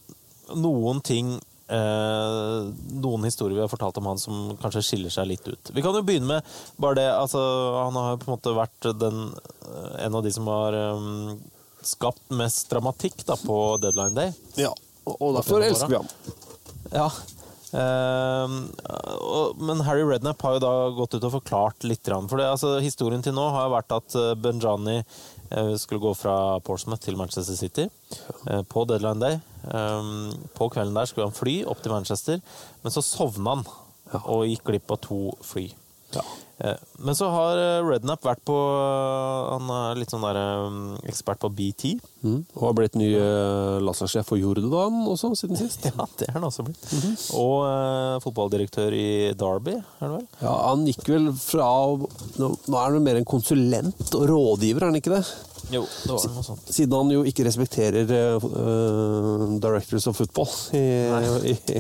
[0.57, 1.39] noen ting
[1.71, 5.71] Noen historier vi har fortalt om han som kanskje skiller seg litt ut.
[5.71, 6.49] Vi kan jo begynne med
[6.83, 7.39] bare det altså,
[7.85, 9.21] Han har jo på en måte vært den,
[10.03, 10.75] en av de som har
[11.87, 14.35] skapt mest dramatikk da, på deadline day.
[14.65, 14.73] Ja,
[15.07, 16.11] og derfor elsker vi ham.
[16.91, 17.11] Ja.
[17.73, 18.73] Ehm,
[19.63, 22.09] men Harry Redknapp har jo da gått ut og forklart litt.
[22.09, 26.59] For det, altså, historien til nå har vært at eh, Benjani eh, skulle gå fra
[26.67, 29.39] Portsmouth til Manchester City eh, på deadline day.
[29.71, 32.43] Ehm, på kvelden der skulle han fly opp til Manchester,
[32.83, 33.67] men så sovna han
[34.25, 35.69] og gikk glipp av to fly.
[36.19, 36.39] Eh,
[37.01, 41.41] Men så har eh, Rednap vært på eh, Han er litt sånn der eh, ekspert
[41.41, 41.95] på BT.
[42.21, 42.43] Mm.
[42.59, 43.09] Og har blitt ny
[43.81, 45.89] lasersjef for Jordan også, siden sist.
[45.91, 46.85] Ja, det er han også blitt.
[47.37, 50.27] Og uh, fotballdirektør i Derby, er det vel?
[50.41, 51.67] Ja, Han gikk vel fra
[52.41, 55.23] Nå nå er han vel mer en konsulent og rådgiver, er han ikke det?
[55.71, 56.71] Jo, det var noe sånt.
[56.73, 60.85] Siden han jo ikke respekterer eh, eh, Directors of Football i,
[61.53, 61.77] i,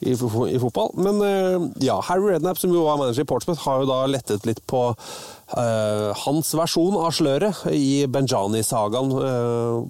[0.00, 0.90] i, i fotball.
[0.94, 4.44] Men eh, ja, Harry Redknapp, som jo var manager i Portsmouth, har jo da lettet
[4.48, 9.86] litt på uh, hans versjon av sløret i Benjani-sagaen uh,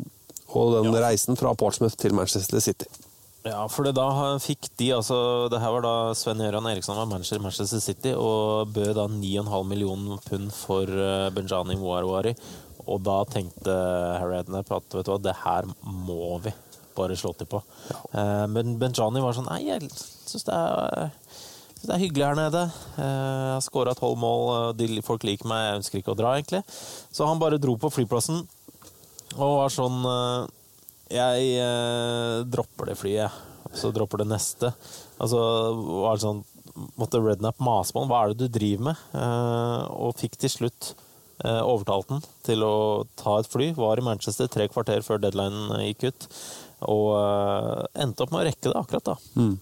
[0.57, 2.89] og den reisen fra Portsmouth til Manchester City.
[3.47, 4.09] Ja, for da
[4.43, 8.11] fikk de altså Det her var da Sven Gøran Eriksson var manager i Manchester City
[8.19, 10.91] og bød da 9,5 millioner pund for
[11.37, 12.35] Benjani Moarwari.
[12.91, 13.75] Og da tenkte
[14.19, 16.55] Harry Redknapp at vet du hva, det her må vi
[16.97, 17.63] bare slå til på.
[18.13, 20.61] Eh, Men Benjani var sånn Nei, jeg syns det
[21.87, 22.63] det er hyggelig her nede.
[22.99, 26.33] Eh, Jeg har skåra tolv mål, de, folk liker meg, jeg ønsker ikke å dra,
[26.35, 26.63] egentlig.
[27.15, 28.41] Så han bare dro på flyplassen
[29.37, 30.49] og var sånn eh,
[31.15, 33.43] Jeg dropper det flyet.
[33.71, 34.73] Og så dropper det neste.
[35.23, 35.39] Altså,
[36.03, 36.45] var det sånn
[37.01, 38.11] Måtte Rednap mase på han.
[38.11, 39.05] Hva er det du driver med?
[39.17, 40.95] Eh, og fikk til slutt
[41.37, 42.77] overtalte overtalt den til å
[43.21, 43.67] ta et fly.
[43.77, 46.27] Var i Manchester tre kvarter før deadline gikk ut.
[46.85, 49.17] Og eh, endte opp med å rekke det akkurat da.
[49.41, 49.55] Mm.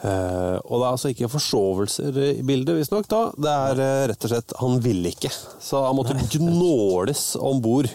[0.00, 3.08] Uh, og det er altså ikke forsovelser i bildet, visstnok.
[3.36, 5.28] Det er uh, rett og slett Han ville ikke.
[5.60, 7.90] Så han måtte gnåles om bord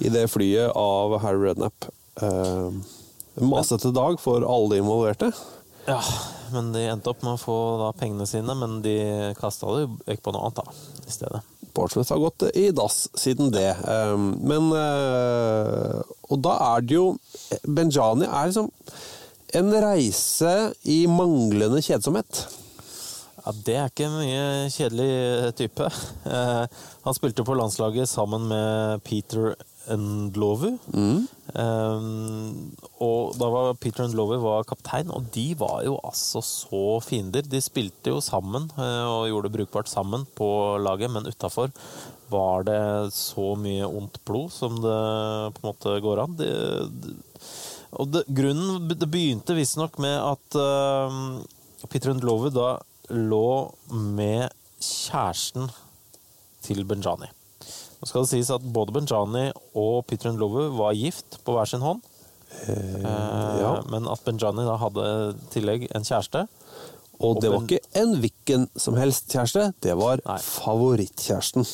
[0.00, 1.90] i det flyet av Harry Redknapp.
[2.22, 2.72] Uh,
[3.44, 5.28] masete dag for alle involverte.
[5.86, 6.00] Ja,
[6.54, 8.96] men de endte opp med å få da pengene sine, men de
[9.38, 11.44] kasta det vekk på noe annet da, i stedet.
[11.76, 13.68] Portsmouth har gått i dass siden det.
[13.76, 17.06] Eh, men eh, Og da er det jo
[17.66, 18.72] Benjani er liksom
[19.56, 20.52] en reise
[20.90, 22.40] i manglende kjedsomhet.
[23.44, 25.86] Ja, Det er ikke en mye kjedelig type.
[26.26, 26.64] Eh,
[27.06, 29.54] han spilte på landslaget sammen med Peter
[29.86, 30.72] Ndlovu.
[31.56, 32.06] Eh,
[33.04, 37.46] og da var Peter Ndlovu var kaptein, og de var jo altså så fiender.
[37.48, 40.48] De spilte jo sammen eh, og gjorde det brukbart sammen på
[40.82, 41.72] laget, men utafor
[42.32, 42.80] var det
[43.14, 45.00] så mye ondt blod som det
[45.56, 46.36] på en måte går an.
[46.40, 46.50] De,
[46.90, 47.14] de,
[47.96, 52.74] og det, grunnen Det begynte visstnok med at uh, Peter Lovie da
[53.14, 54.50] lå med
[54.82, 55.70] kjæresten
[56.66, 57.30] til Benjani.
[58.06, 61.82] Nå skal det sies at både Benjani og Peter Ndlovu var gift på hver sin
[61.82, 62.04] hånd.
[62.70, 63.02] Eh,
[63.58, 63.72] ja.
[63.90, 66.44] Men at Benjani da hadde i tillegg en kjæreste.
[67.18, 71.66] Og det var Ben- ikke en hvilken som helst kjæreste, det var favorittkjæresten.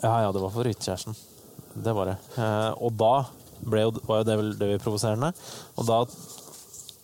[0.00, 1.18] Ja, ja, det var favorittkjæresten.
[1.84, 2.16] Det var det.
[2.38, 3.12] Eh, og da
[3.60, 5.34] ble jo, var jo det det vi provoserende.
[5.76, 6.00] Og da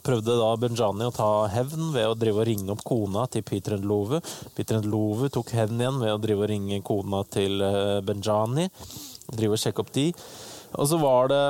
[0.05, 3.79] prøvde da Benjani å ta hevn ved å drive og ringe opp kona til Peter
[3.79, 4.21] Ndlovu.
[4.57, 8.69] Peter Ndlovu tok hevn igjen ved å drive og ringe kona til eh, Benjani.
[9.31, 10.11] Drive og sjekke opp de.
[10.79, 11.43] Og så var det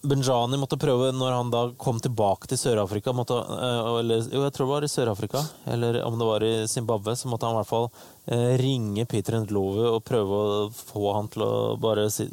[0.00, 4.66] Benjani måtte prøve, når han da kom tilbake til Sør-Afrika eh, eller, Jo, jeg tror
[4.66, 7.68] det var i Sør-Afrika, eller om det var i Zimbabwe, så måtte han i hvert
[7.68, 7.90] fall
[8.32, 12.28] eh, ringe Peter Ndlovu og prøve å få han til å bare si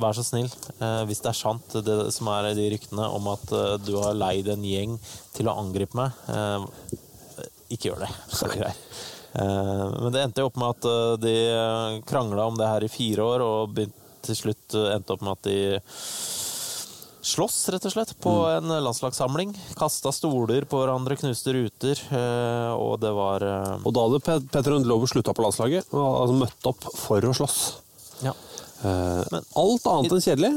[0.00, 0.48] Vær så snill,
[0.80, 4.16] eh, hvis det er sant, det som er de ryktene om at eh, du har
[4.16, 4.94] leid en gjeng
[5.36, 6.64] til å angripe meg, eh,
[7.76, 8.76] ikke gjør det.
[9.32, 11.30] Eh, men det endte jo opp med at de
[12.04, 13.78] krangla om det her i fire år, og
[14.20, 15.54] til slutt endte opp med at de
[17.32, 19.56] slåss, rett og slett, på en landslagssamling.
[19.80, 22.04] Kasta stoler på hverandre, knuste ruter,
[22.76, 23.48] og det var
[23.80, 24.20] Og da hadde
[24.52, 27.62] Petter Ndlovu slutta på landslaget og altså møtt opp for å slåss.
[28.28, 28.36] Ja.
[28.82, 30.52] Eh, alt annet enn kjedelig.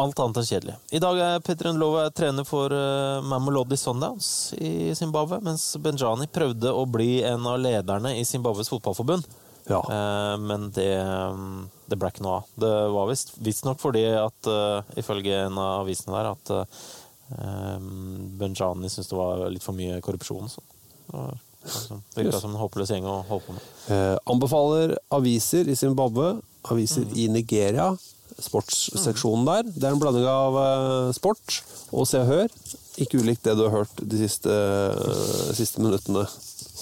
[0.00, 0.74] Alt annet enn kjedelig.
[0.96, 6.72] I dag er Petter Ndlovu trener for uh, Mamelodi Sundowns i Zimbabwe, mens Benjani prøvde
[6.72, 9.28] å bli en av lederne i Zimbabwes fotballforbund.
[9.70, 12.48] Eh, men det, mm, det ble ikke noe av.
[12.58, 17.78] Det var visst- visstnok fordi at, uh, ifølge en av avisene der, at uh,
[18.40, 20.50] Benjani syntes det var litt for mye korrupsjon.
[20.50, 20.64] Så
[21.12, 21.38] sånn.
[21.62, 23.66] Det altså, Virka som en håpløs gjeng å holde på med.
[23.94, 26.34] Eh, anbefaler aviser i Zimbabwe,
[26.70, 27.92] aviser i Nigeria,
[28.42, 29.68] sportsseksjonen der.
[29.68, 32.56] Det er en blanding av eh, sport og Se og Hør.
[33.02, 36.24] Ikke ulikt det du har hørt de siste, eh, siste minuttene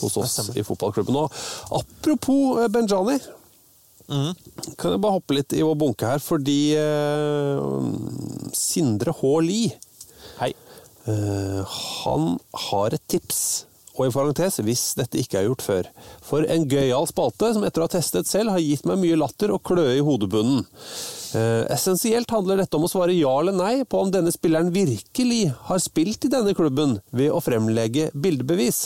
[0.01, 1.21] hos oss i fotballklubben.
[1.21, 3.19] Og apropos Benjani.
[3.19, 3.37] Benjani.
[4.11, 7.61] Kan jeg bare hoppe litt i vår bunke her, fordi eh,
[8.57, 9.35] Sindre H.
[9.47, 9.77] Lie
[10.41, 10.51] Hei.
[11.07, 12.33] Eh, han
[12.67, 13.67] har et tips.
[13.99, 15.89] Og i parentes, hvis dette ikke er gjort før.
[16.25, 19.51] For en gøyal spalte som etter å ha testet selv har gitt meg mye latter
[19.55, 20.63] og kløe i hodebunnen.
[21.35, 25.43] Eh, essensielt handler dette om å svare ja eller nei på om denne spilleren virkelig
[25.69, 28.81] har spilt i denne klubben ved å fremlegge bildebevis.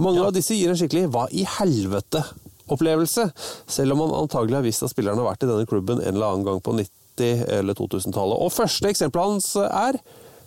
[0.00, 3.30] Mange av disse gir en skikkelig 'hva i helvete'-opplevelse,
[3.68, 6.26] selv om man antagelig har visst at spilleren har vært i denne klubben en eller
[6.26, 8.40] annen gang på 90- eller 2000-tallet.
[8.40, 10.00] Og første eksempelet hans er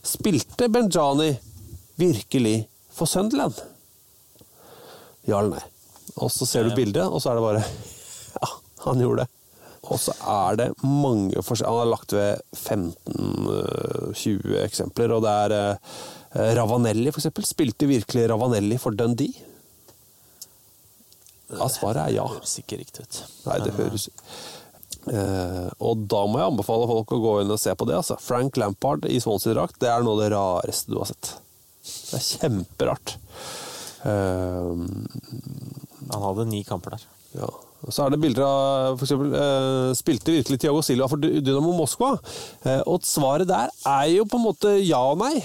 [0.04, 1.38] Spilte Benjani
[1.98, 3.56] virkelig for Sunderland?
[5.28, 5.64] Ja eller nei?
[6.20, 7.64] Og så ser du bildet, og så er det bare
[8.42, 8.48] Ja,
[8.86, 9.30] han gjorde det.
[9.84, 15.52] Og så er det mange forskjellige Han har lagt ved 15-20 eksempler, og det er
[15.60, 15.76] eh,
[16.58, 17.44] Ravanelli, for eksempel.
[17.48, 19.34] Spilte virkelig Ravanelli for Dundee?
[21.54, 22.24] Ja, svaret er ja.
[22.26, 23.16] Det høres ikke riktig ut.
[23.48, 24.06] Nei, det høres
[25.04, 27.96] Uh, Og da må jeg anbefale folk å gå inn og se på det.
[27.98, 28.16] altså.
[28.24, 31.34] Frank Lampard i Swansea-drakt, det er noe av det rareste du har sett.
[32.14, 33.16] Det er kjemperart.
[34.06, 34.72] Eh,
[36.14, 37.06] Han hadde ni kamper der.
[37.42, 37.52] ja.
[37.92, 42.14] Så er det bilder av for eksempel, eh, Spilte virkelig Tiago Silva for Dynamo Moskva?
[42.64, 45.44] Eh, og svaret der er jo på en måte ja og nei.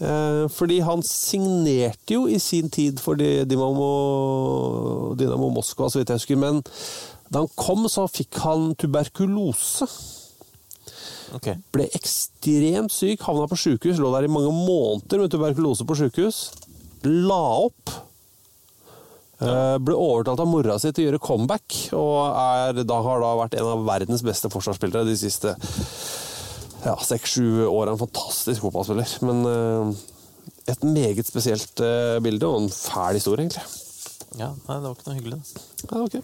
[0.00, 3.90] Eh, fordi han signerte jo i sin tid for Dynamo,
[5.20, 6.40] Dynamo Moskva, så vidt jeg husker.
[6.40, 6.62] Men
[7.32, 9.88] da han kom, så fikk han tuberkulose.
[11.36, 11.52] Ok.
[11.74, 16.42] Ble ekstremt syk, havna på sjukehus, lå der i mange måneder med tuberkulose på sjukehus.
[17.06, 17.94] La opp.
[19.36, 19.76] Ja.
[19.84, 23.58] Ble overtalt av mora si til å gjøre comeback, og er, da har da vært
[23.58, 25.52] en av verdens beste forsvarsspillere de siste
[26.86, 27.92] ja, seks-sju åra.
[27.92, 29.16] En fantastisk fotballspiller.
[29.26, 29.92] Men eh,
[30.72, 33.66] et meget spesielt eh, bilde, og en fæl historie, egentlig.
[34.36, 35.38] Ja, nei, det var ikke noe hyggelig.
[35.42, 35.46] det.
[35.90, 36.14] Ja, ok.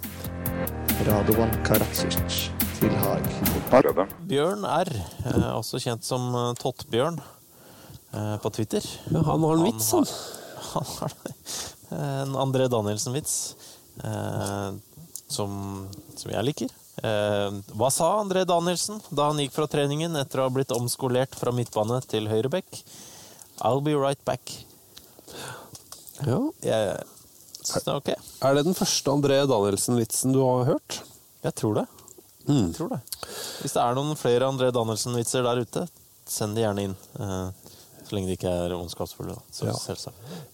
[2.82, 3.22] Radovan
[3.70, 4.12] Karadzic til Haag.
[4.26, 4.88] Bjørn R,
[5.30, 8.82] eh, også kjent som eh, Tottbjørn eh, på Twitter.
[9.12, 10.06] Ja, han har en vits, han.
[10.72, 11.12] Han har
[11.92, 13.34] en André Danielsen-vits
[14.02, 14.70] eh,
[15.28, 15.54] som,
[16.16, 16.74] som jeg liker.
[17.04, 21.36] Eh, hva sa André Danielsen da han gikk fra treningen etter å ha blitt omskolert
[21.36, 22.82] fra midtbane til høyreback?
[23.60, 24.54] I'll be right back.
[26.24, 26.40] Ja.
[26.64, 27.02] Jeg
[27.60, 28.14] syns det er ok.
[28.16, 31.02] Er det den første André Danielsen-vitsen du har hørt?
[31.44, 31.90] Jeg tror det.
[32.48, 32.68] Mm.
[32.68, 33.00] Jeg tror det.
[33.62, 35.86] Hvis det er noen flere André Danielsen-vitser der ute,
[36.28, 36.96] send de gjerne inn.
[37.20, 37.50] Eh,
[38.02, 39.34] så lenge de ikke er ondskapsfulle.
[39.54, 39.72] Så Ja.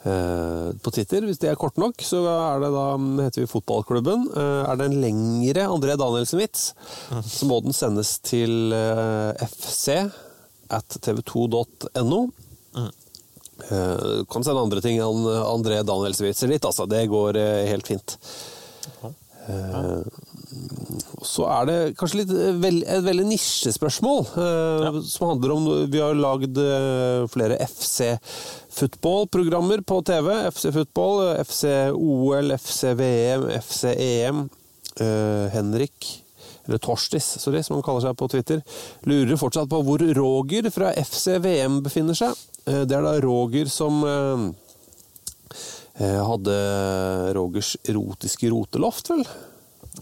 [0.04, 2.84] Eh, på Twitter, hvis det er kort nok, så er det da,
[3.24, 4.28] heter vi Fotballklubben.
[4.36, 6.72] Eh, er det en lengre André Danielsen-vits,
[7.24, 10.10] så må den sendes til eh, fc
[10.70, 12.20] at tv2.no.
[13.58, 16.86] Eh, kan sende andre ting enn André Danielsen-vitser litt, altså.
[16.86, 17.40] Det går
[17.72, 18.18] helt fint.
[18.98, 19.14] Okay.
[19.48, 25.62] og så er det kanskje litt eh, vel, et veldig nisjespørsmål, eh, som handler om
[25.90, 30.26] Vi har lagd eh, flere FC-football-programmer på TV.
[30.52, 31.62] FC Football, FC
[31.94, 34.38] OL, FC VM, FC EM.
[35.00, 35.98] Eh, Henrik
[36.68, 38.58] eller Torstis, sorry, som han kaller seg på Twitter,
[39.08, 42.32] lurer fortsatt på hvor Roger fra FC VM befinner seg.
[42.68, 43.94] Eh, Det er da Roger som
[45.98, 46.54] hadde
[47.34, 49.24] Rogers erotiske roteloft, vel?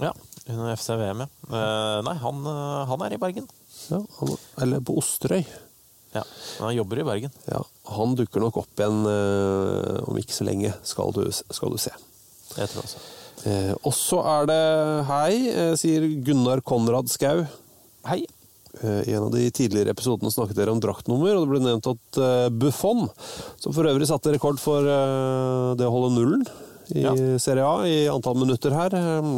[0.02, 0.10] Ja,
[0.48, 1.28] under FC-VM, ja.
[1.50, 3.48] Uh, nei, han, eh, han er i Bergen.
[3.90, 5.42] Ja, han, eller på Osterøy.
[6.14, 6.22] Ja,
[6.60, 7.34] han jobber i Bergen.
[7.50, 7.60] Ja,
[7.96, 11.92] han dukker nok opp igjen uh, om ikke så lenge, skal du, skal du se.
[12.54, 13.02] Jeg tror også.
[13.42, 14.62] Uh, og så er det
[15.10, 15.32] hei,
[15.78, 17.44] sier Gunnar Konrad Skau.
[18.06, 18.22] Hei.
[18.76, 22.18] I en av de tidligere episodene snakket dere om draktnummer, og det ble nevnt at
[22.60, 23.06] Buffon,
[23.56, 26.44] som for øvrig satte rekord for det å holde nullen
[26.94, 27.02] i
[27.42, 29.30] Serie A i antall minutter her eh,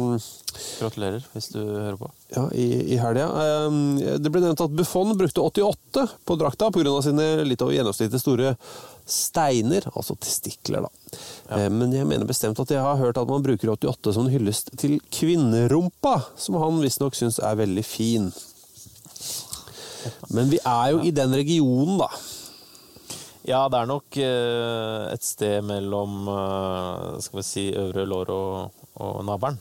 [0.79, 2.09] Gratulerer, hvis du hører på.
[2.35, 3.25] ja, i, i helga.
[3.41, 6.93] Eh, Det ble nevnt at Buffon brukte 88 på drakta pga.
[7.05, 8.53] sine litt over gjennomsnittet store
[9.09, 11.19] steiner, altså testikler, da.
[11.49, 11.69] Ja.
[11.73, 14.69] Men jeg mener bestemt at jeg har hørt at man bruker 88 som en hyllest
[14.77, 18.29] til kvinnerumpa, som han visstnok syns er veldig fin.
[20.29, 22.07] Men vi er jo i den regionen, da.
[23.49, 28.83] Ja, det er nok eh, et sted mellom eh, skal vi si øvre lår og,
[29.01, 29.57] og navlen.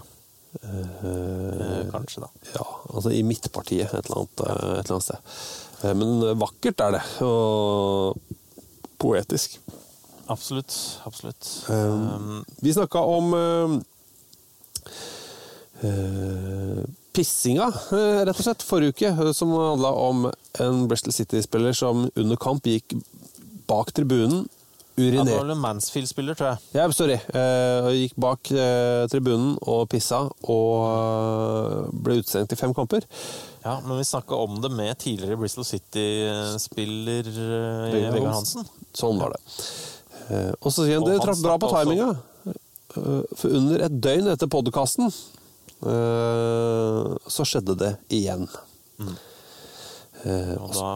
[0.58, 2.28] Eh, kanskje, da.
[2.58, 5.20] Ja, altså i midtpartiet et eller annet, et eller annet sted.
[5.96, 6.08] Men
[6.40, 8.18] vakkert er det, og
[9.00, 9.56] poetisk.
[10.28, 10.74] Absolutt.
[11.08, 11.48] Absolutt.
[11.70, 13.78] Um, vi snakka om uh,
[17.16, 17.70] pissinga,
[18.26, 20.26] rett og slett, forrige uke, som handla om
[20.60, 22.98] en Bristol City-spiller som under kamp gikk
[23.68, 24.46] bak tribunen,
[24.98, 26.58] Ja, det var Mansfield-spiller, tror jeg.
[26.74, 27.18] ja, sorry.
[27.30, 33.06] Uh, gikk bak uh, tribunen og pissa, og uh, ble utestengt i fem kamper.
[33.62, 38.66] Ja, Men vi snakka om det med tidligere Bristol City-spiller eh, Vegard Hansen.
[38.96, 39.40] Sånn var det.
[40.28, 42.10] Eh, og så sier han det traff bra på timinga.
[42.48, 45.12] Eh, For under et døgn etter podkasten
[45.78, 48.48] så skjedde det igjen.
[48.98, 49.12] Mm.
[50.24, 50.88] Eh, Og da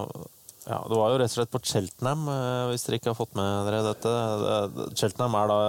[0.67, 3.35] Ja, Det var jo rett og slett på Cheltenham, eh, hvis dere ikke har fått
[3.39, 4.95] med dere dette.
[4.95, 5.61] Cheltenham er da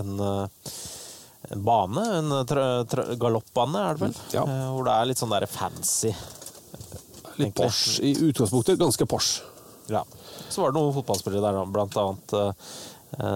[0.00, 0.70] en, eh,
[1.52, 2.30] en bane, en
[3.20, 4.16] galoppbane, er det vel?
[4.32, 4.46] Ja.
[4.72, 6.14] Hvor det er litt sånn der fancy.
[7.38, 8.78] Litt Porsche i utgangspunktet.
[8.80, 9.42] Ganske Porsche.
[9.92, 10.04] Ja.
[10.48, 12.52] Så var det noen fotballspillere der, blant annet eh,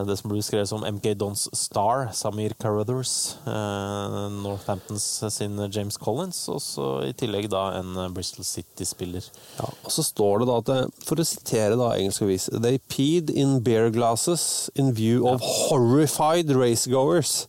[0.09, 3.37] det som blir skrevet som MK Dons Star, Samir Carruthers.
[3.45, 5.05] Eh, Northamptons
[5.35, 9.27] sin James Collins, og så i tillegg da en eh, Bristol City-spiller.
[9.59, 12.79] Ja, og så står det da at, det- for å sitere da engelsk avis They
[12.89, 17.45] peed in beer glasses in view of horrified racegoers.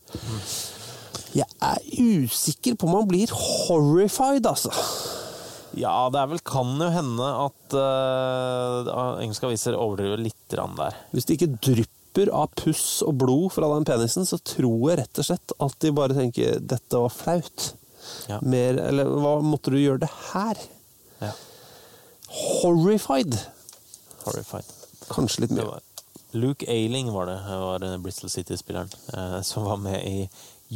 [1.36, 4.72] Jeg er usikker på om man blir horrified, altså.
[5.78, 10.96] Ja, det er vel, kan jo hende at uh, engelske aviser overdriver litt der.
[11.12, 11.94] Hvis det ikke drypper
[12.34, 15.92] av puss og blod fra den penisen, så tror jeg rett og slett at de
[15.94, 17.68] bare tenker dette var flaut.
[18.26, 18.40] Ja.
[18.42, 20.58] Mer, eller hva måtte du gjøre det her?
[21.22, 21.30] Ja.
[22.28, 23.38] Horrified.
[24.24, 24.74] Horrified.
[25.08, 25.78] Kanskje litt mer.
[26.36, 30.28] Luke Ailing var det, var Bristol City-spilleren, eh, som var med i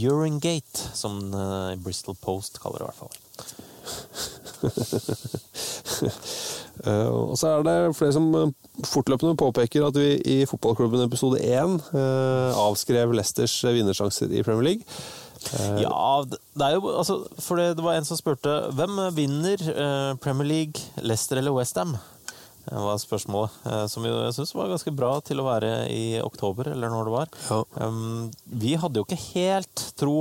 [0.06, 3.68] Urangate, som eh, Bristol Post kaller det i hvert fall.
[6.82, 8.52] Eh, og så er det flere som eh,
[8.88, 14.96] fortløpende påpeker at vi i fotballklubben episode 1 eh, avskrev Leicesters vinnersjanser i Premier League.
[15.82, 19.58] Ja, det er jo altså, For det, var en som spurte hvem vinner
[20.22, 21.96] Premier League, Leicester eller Westham?
[22.62, 23.56] Det var spørsmålet.
[23.90, 27.32] som jeg syns var ganske bra til å være i oktober, eller når det var.
[27.50, 27.90] Ja.
[28.46, 30.20] vi hadde jo ikke helt tro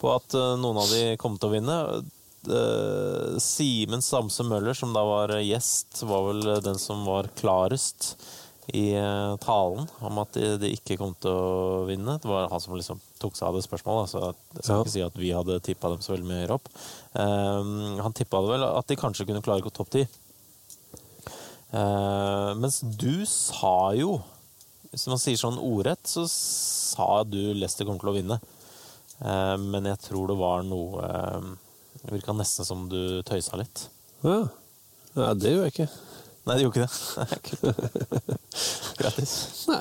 [0.00, 1.78] på at noen av de kom til å vinne.
[2.48, 8.14] Eh, Simen Samse Møller, som da var gjest, var vel den som var klarest
[8.72, 12.14] i uh, talen om at de, de ikke kom til å vinne.
[12.16, 14.08] Det var han som liksom tok seg av det spørsmålet.
[14.08, 14.78] Så jeg skal Ja.
[14.80, 16.70] ikke si at vi hadde tippa dem så veldig mye høyere opp.
[17.12, 20.06] Um, han tippa det vel at de kanskje kunne klare å gå topp ti.
[21.74, 24.20] Eh, mens du sa jo
[24.92, 28.36] Hvis man sier sånn ordrett, så sa du Leicester kommer til å vinne.
[29.18, 31.48] Eh, men jeg tror det var noe uh,
[32.04, 33.86] Det virka nesten som du tøysa litt.
[34.24, 34.42] Ja.
[35.14, 35.86] Nei, det gjør jeg ikke.
[36.44, 36.88] Nei, det gjorde ikke
[37.72, 38.34] det.
[39.00, 39.32] Grattis.
[39.70, 39.80] Nei.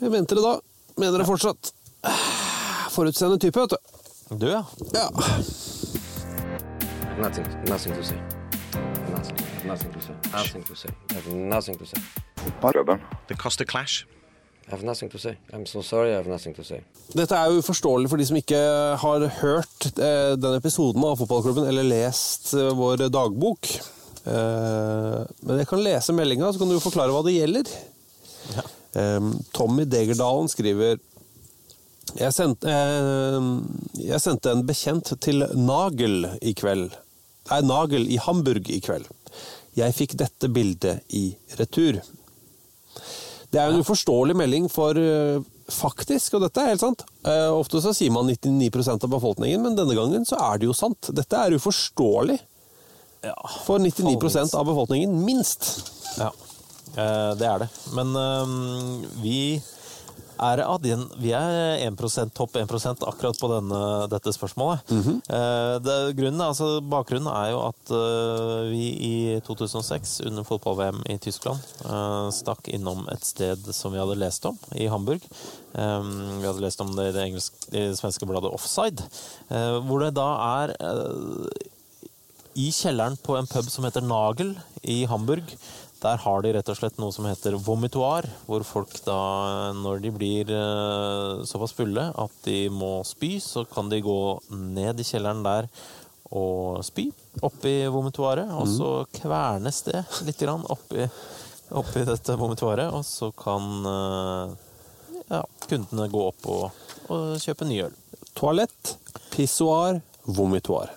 [0.00, 0.56] Jeg mente det da.
[0.98, 1.70] Mener det fortsatt.
[2.90, 4.36] Forutseende type, vet du.
[4.42, 4.64] Du, ja.
[4.94, 5.06] Ja.
[7.20, 8.18] Nothing, nothing to say.
[9.10, 10.14] Nothing, nothing to say.
[10.32, 10.90] Nothing to say.
[11.14, 11.36] Nothing to say.
[11.36, 12.02] nothing to say.
[12.36, 13.00] Fotballklubben.
[13.28, 14.06] The Costa Clash.
[17.16, 18.60] Dette er jo uforståelig for de som ikke
[19.02, 23.70] har hørt eh, den episoden av fotballklubben eller lest eh, vår dagbok.
[24.24, 27.70] Eh, men jeg kan lese meldinga, så kan du forklare hva det gjelder.
[28.94, 30.98] Eh, Tommy Degerdalen skriver
[32.18, 33.44] jeg sendte, eh,
[34.02, 36.90] jeg sendte en bekjent til Nagel i kveld.
[37.50, 39.06] Nei, Nagel i Hamburg i kveld.
[39.78, 42.00] Jeg fikk dette bildet i retur.
[43.50, 45.40] Det er jo en uforståelig melding for eh,
[45.74, 47.02] faktisk, og dette er helt sant.
[47.26, 50.76] Eh, ofte så sier man 99% av befolkningen, men denne gangen så er det jo
[50.76, 51.10] sant.
[51.16, 52.38] Dette er uforståelig
[53.66, 55.90] for 99% av befolkningen, minst.
[56.18, 56.30] Ja,
[56.94, 57.68] eh, det er det.
[57.96, 58.56] Men eh,
[59.20, 59.40] vi
[60.40, 63.80] er av din vi er 1% topp 1% akkurat på denne,
[64.12, 64.84] dette spørsmålet.
[65.28, 69.14] Eh, det, grunnen, altså, bakgrunnen er jo at eh, vi i
[69.46, 74.58] 2006, under fotball-VM i Tyskland, eh, stakk innom et sted som vi hadde lest om,
[74.74, 75.24] i Hamburg.
[75.74, 76.00] Eh,
[76.40, 79.04] vi hadde lest om det i det, engelsk, i det svenske bladet Offside,
[79.50, 80.30] eh, hvor det da
[80.64, 81.68] er eh,
[82.58, 85.54] i kjelleren på en pub som heter Nagel i Hamburg.
[86.00, 89.18] Der har de rett og slett noe som heter vomitoar, hvor folk da,
[89.76, 94.16] når de blir eh, såpass fulle at de må spy, så kan de gå
[94.54, 95.68] ned i kjelleren der
[96.30, 97.08] og spy
[97.42, 101.04] oppi vomitoaret, og så kvernes det litt grann oppi,
[101.74, 104.56] oppi dette vomitoaret, og så kan eh,
[105.34, 107.96] ja, kundene gå opp og, og kjøpe ny øl.
[108.38, 108.96] Toalett,
[109.34, 110.94] pissoar, vomitoar.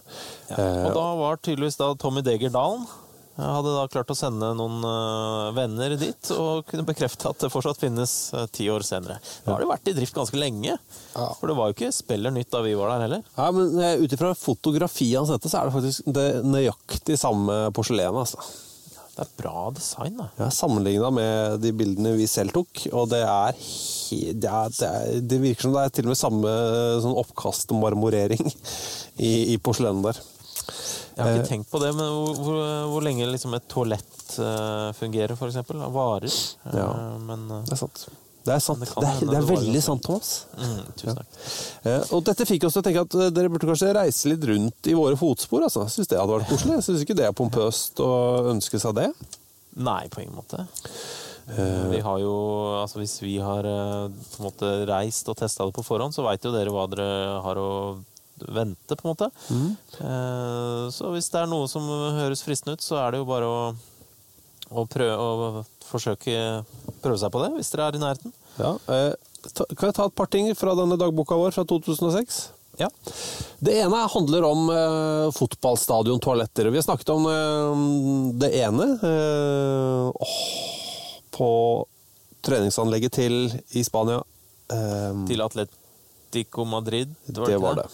[0.51, 2.85] Ja, Og da var tydeligvis da Tommy Deger Dalen
[3.33, 7.49] jeg hadde da klart å sende noen øh, venner dit og kunne bekrefte at det
[7.49, 9.17] fortsatt finnes øh, ti år senere.
[9.45, 10.75] Nå har det vært i drift ganske lenge,
[11.15, 13.23] for det var jo ikke speller nytt da vi var der heller.
[13.33, 17.57] Ja, men eh, Ut ifra fotografiet hans dette, så er det faktisk det nøyaktig samme
[17.73, 18.21] porselenet.
[18.21, 18.69] Altså.
[19.13, 20.27] Det er bra design, da.
[20.37, 25.25] Ja, Sammenligna med de bildene vi selv tok, og det er, det, er, det, er
[25.25, 26.53] det virker som det er til og med samme
[27.01, 30.21] sånn oppkastmarmorering i, i porselenet der.
[31.13, 32.59] Jeg har Eh, ikke tenkt på det, men hvor, hvor,
[32.89, 36.29] hvor lenge liksom et toalett uh, fungerer, av varer.
[36.65, 36.89] Eh, Ja.
[37.21, 38.05] Men Det er sant.
[38.43, 38.81] Det er, sant.
[38.83, 40.31] Det, det er, det er veldig sant, Thomas.
[40.57, 41.37] mm, tusen takk.
[41.87, 44.43] Eh, og dette fikk oss til å tenke at eh, dere burde kanskje reise litt
[44.49, 45.63] rundt i våre fotspor.
[45.63, 45.85] altså.
[45.87, 46.81] Syns det hadde vært koselig.
[46.83, 48.09] Syns ikke det er pompøst å
[48.51, 49.07] ønske seg det.
[49.79, 50.65] Nei, på ingen måte.
[51.55, 52.33] Eh, Vi har jo,
[52.81, 56.27] altså Hvis vi har eh, på en måte reist og testa det på forhånd, så
[56.27, 57.69] veit jo dere hva dere har å
[58.51, 59.29] vente, på en måte.
[60.01, 61.85] Eh, Så hvis det er noe som
[62.17, 63.59] høres fristende ut, så er det jo bare å,
[64.73, 66.63] å prøve å forsøke
[67.03, 68.33] prøve seg på det, hvis dere er i nærheten.
[68.59, 69.13] Ja, eh,
[69.75, 72.43] kan jeg ta et par ting fra denne dagboka vår fra 2006?
[72.79, 72.87] Ja.
[73.61, 76.71] Det ene handler om eh, fotballstadiontoaletter.
[76.73, 77.83] Vi har snakket om eh,
[78.41, 80.37] det ene eh, åh,
[81.37, 81.49] på
[82.43, 83.35] treningsanlegget til
[83.77, 84.23] i Spania.
[84.73, 87.13] Eh, Til Atletico Madrid.
[87.27, 87.85] det ikke var det.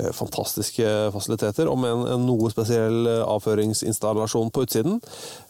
[0.00, 5.00] Eh, Fantastiske fasiliteter, med en, en noe spesiell eh, avføringsinstallasjon på utsiden.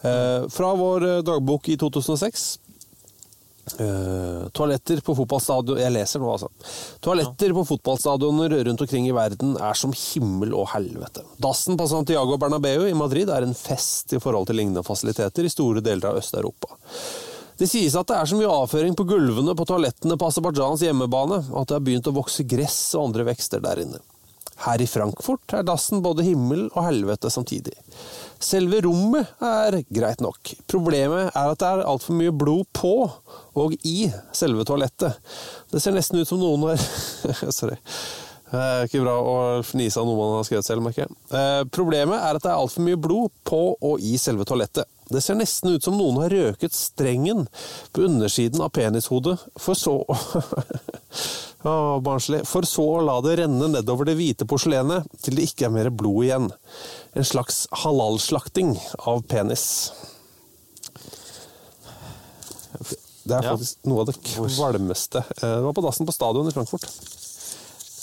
[0.01, 2.51] Eh, fra vår dagbok i 2006.
[3.79, 6.47] Uh, toaletter på fotballstadion Jeg leser nå, altså.
[7.05, 11.21] Toaletter på fotballstadioner rundt omkring i verden er som himmel og helvete.
[11.39, 15.53] Dassen på Santiago Bernabeu i Madrid er en fest i forhold til lignende fasiliteter i
[15.53, 16.73] store deler av Øst-Europa.
[17.61, 21.43] Det sies at det er så mye avføring på gulvene på toalettene på Aserbajdsjans hjemmebane
[21.45, 24.01] at det har begynt å vokse gress og andre vekster der inne.
[24.61, 27.73] Her i Frankfurt er dassen både himmel og helvete samtidig.
[28.41, 30.53] Selve rommet er greit nok.
[30.69, 32.93] Problemet er at det er altfor mye blod på
[33.61, 35.17] og i selve toalettet.
[35.71, 36.81] Det ser nesten ut som noen har
[37.59, 37.77] Sorry.
[38.51, 41.13] Det er ikke bra å fnise av noe man har skrevet selv, merker jeg.
[41.31, 44.89] Eh, Problemet er at det er altfor mye blod på og i selve toalettet.
[45.11, 47.45] Det ser nesten ut som noen har røket strengen
[47.95, 49.95] på undersiden av penishodet, for så
[51.61, 52.41] Å, barnslig.
[52.49, 55.89] For så å la det renne nedover det hvite porselenet til det ikke er mer
[55.93, 56.47] blod igjen.
[57.13, 58.73] En slags halalslakting
[59.05, 59.91] av penis.
[63.21, 63.53] Det er Ja.
[63.55, 65.17] faktisk noe av det kvalmeste.
[65.21, 66.89] Eh, Det var på dassen på stadion i Frankfurt.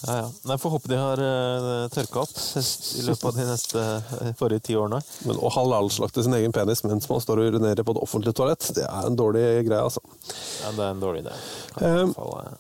[0.07, 0.31] Ja, ja.
[0.47, 4.63] Nei, Får håpe de har uh, tørka opp i løpet av de neste uh, forrige
[4.69, 5.01] ti årene.
[5.27, 8.63] Men å halalslakte sin egen penis mens man står og urinerer på et offentlig toalett,
[8.77, 9.99] det er en dårlig greie, altså.
[10.63, 11.35] Ja, det er en dårlig idé.
[11.75, 12.55] Kan Eh,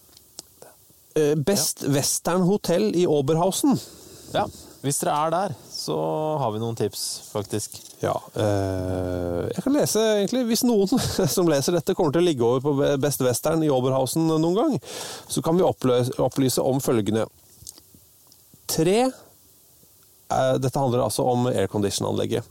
[1.19, 3.79] eh, Best Western Hotel i Oberhausen.
[4.35, 4.47] Ja,
[4.85, 5.97] hvis dere er der, så
[6.39, 7.79] har vi noen tips, faktisk.
[8.03, 8.14] Ja.
[8.39, 10.91] eh, jeg kan lese, egentlig, hvis noen
[11.37, 14.77] som leser dette kommer til å ligge over på Best Western i Oberhausen noen gang,
[15.27, 17.27] så kan vi opplyse, opplyse om følgende.
[18.69, 22.47] Tre eh, Dette handler altså om aircondition-anlegget.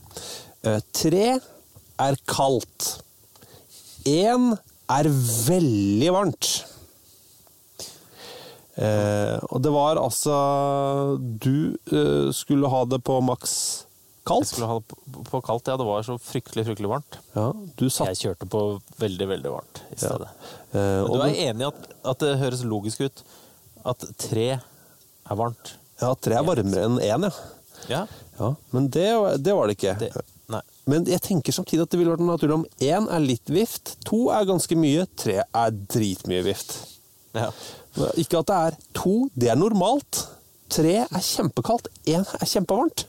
[0.68, 2.98] Eh, tre er kaldt.
[4.08, 4.52] Én
[4.92, 5.10] er
[5.48, 6.50] veldig varmt.
[8.78, 10.36] Eh, og det var altså
[11.18, 13.56] Du eh, skulle ha det på maks
[14.28, 14.46] kaldt?
[14.46, 15.80] Jeg skulle ha det på, på kaldt, ja.
[15.80, 17.18] Det var så fryktelig, fryktelig varmt.
[17.34, 17.50] Ja,
[17.80, 18.64] du satt Jeg kjørte på
[19.02, 20.30] veldig, veldig varmt i stedet.
[20.74, 21.44] Eh, og du er du...
[21.48, 23.24] enig i at, at det høres logisk ut
[23.88, 25.78] at tre er varmt?
[26.02, 27.32] Ja, tre er varmere enn én, ja.
[27.88, 28.02] Ja.
[28.38, 28.50] ja.
[28.76, 29.08] Men det,
[29.42, 30.12] det var det ikke.
[30.52, 30.62] nei.
[30.88, 34.28] Men jeg tenker samtidig at det ville vært naturlig om én er litt vift, to
[34.34, 36.78] er ganske mye, tre er dritmye vift.
[37.38, 37.50] Ja.
[38.20, 40.24] Ikke at det er to, det er normalt.
[40.74, 43.06] Tre er kjempekaldt, én er kjempevarmt.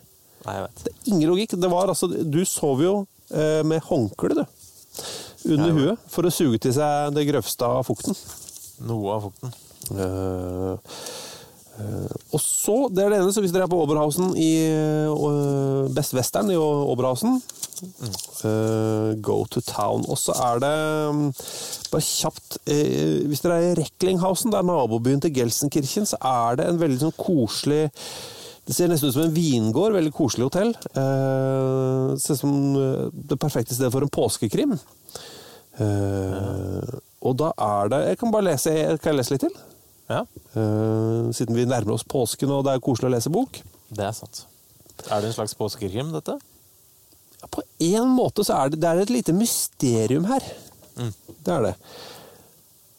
[0.47, 0.83] Nei, jeg vet.
[0.85, 1.57] Det er ingen logikk.
[1.61, 2.95] Det var altså, du sov jo
[3.35, 4.45] eh, med håndkle, du.
[5.49, 8.17] Under huet, for å suge til seg det grøvste av fukten.
[8.89, 9.55] Noe av fukten.
[9.95, 10.95] Eh,
[11.79, 14.51] og så, det er det ene, så hvis dere er på Oberhausen i
[15.09, 17.39] uh, Best Western i Oberhausen,
[18.45, 20.05] eh, go to town.
[20.09, 20.73] Og så er det
[21.15, 21.29] mm,
[21.93, 26.59] bare kjapt eh, Hvis dere er i Recklinghausen, det er nabobyen til Gelsenkirchen, så er
[26.59, 27.87] det en veldig sånn koselig
[28.69, 30.75] det ser nesten ut som en vingård, veldig koselig hotell.
[30.77, 34.75] Eh, ser ut som eh, det perfekte stedet for en påskekrim.
[35.81, 36.91] Eh,
[37.25, 39.57] og da er det Jeg kan bare lese, kan jeg lese litt til?
[40.09, 40.23] Ja.
[40.55, 43.61] Uh, siden vi nærmer oss påsken og det er koselig å lese bok.
[43.89, 44.45] Det er sant.
[45.09, 46.39] Er det en slags påskekrim, dette?
[47.55, 50.45] På en måte så er det, det er et lite mysterium her.
[50.99, 51.13] Mm.
[51.45, 51.75] Det er det.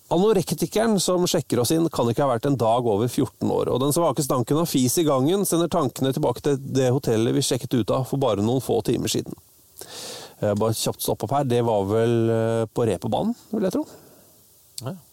[0.10, 3.84] Anorektikeren som sjekker oss inn, kan ikke ha vært en dag over 14 år, og
[3.84, 7.76] den svake stanken av fis i gangen sender tankene tilbake til det hotellet vi sjekket
[7.78, 9.38] ut av for bare noen få timer siden.
[10.40, 13.84] Eh, Bare kjapt stopp opp her, det var vel eh, på Reperbanen, vil jeg tro.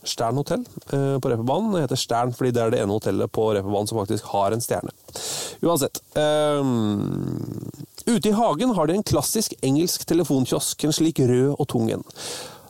[0.07, 1.73] Stern hotell eh, på Reperbanen.
[1.75, 4.65] Det heter Stern fordi det er det ene hotellet på Reperbanen som faktisk har en
[4.65, 4.93] stjerne.
[5.65, 6.03] Uansett.
[6.15, 7.71] ehm,
[8.07, 12.05] ute i hagen har de en klassisk engelsk telefonkiosk, en slik rød og tung en.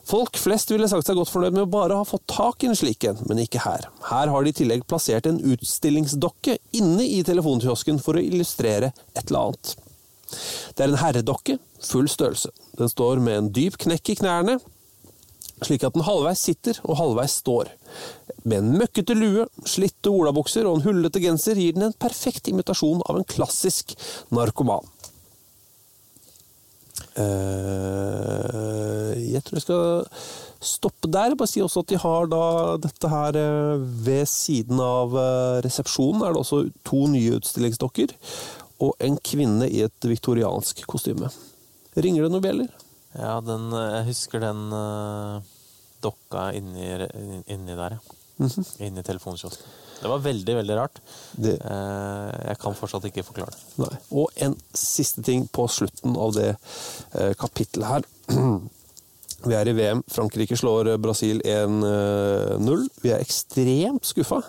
[0.07, 2.77] Folk flest ville sagt seg godt fornøyd med å bare ha fått tak i en
[2.79, 3.89] slik en, men ikke her.
[4.07, 9.25] Her har de i tillegg plassert en utstillingsdokke inne i telefonkiosken for å illustrere et
[9.27, 9.73] eller annet.
[10.75, 12.53] Det er en herredokke, full størrelse.
[12.79, 14.57] Den står med en dyp knekk i knærne,
[15.65, 17.71] slik at den halvveis sitter og halvveis står.
[18.47, 23.01] Med en møkkete lue, slitte olabukser og en hullete genser gir den en perfekt imitasjon
[23.09, 23.95] av en klassisk
[24.33, 24.85] narkoman.
[27.17, 30.05] Eh, jeg tror jeg skal
[30.61, 31.35] stoppe der.
[31.37, 32.43] Bare si også at de har da
[32.81, 38.13] dette her eh, ved siden av eh, resepsjonen er det også to nye utstillingsdokker.
[38.85, 41.31] Og en kvinne i et viktoriansk kostyme.
[41.97, 42.69] Ringer det noen bjeller?
[43.15, 45.39] Ja, den, jeg husker den uh,
[46.03, 46.89] dokka inni,
[47.47, 48.15] inni der, ja.
[48.37, 48.65] Mhm.
[48.85, 49.65] Inni telefonkiosken.
[49.97, 50.99] Det var veldig, veldig rart.
[51.33, 53.63] Det- Uh, jeg kan fortsatt ikke forklare det.
[53.81, 53.95] Nei.
[54.11, 56.51] Og en siste ting på slutten av det
[57.15, 58.05] uh, kapittelet her.
[59.47, 60.03] Vi er i VM.
[60.09, 62.85] Frankrike slår Brasil 1-0.
[63.03, 64.39] Vi er ekstremt skuffa.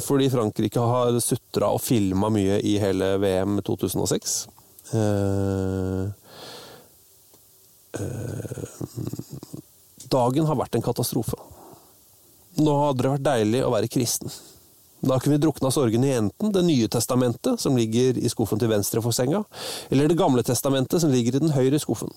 [0.00, 4.36] Fordi Frankrike har sutra og filma mye i hele VM 2006.
[7.94, 8.64] Eh,
[10.10, 11.38] dagen har vært en katastrofe.
[12.60, 14.30] Nå hadde det vært deilig å være kristen.
[15.04, 18.70] Da kunne vi drukna sorgen i enten Det nye testamentet, som ligger i skuffen til
[18.72, 19.44] venstre for senga,
[19.90, 22.12] eller Det gamle testamentet, som ligger i den høyre skuffen.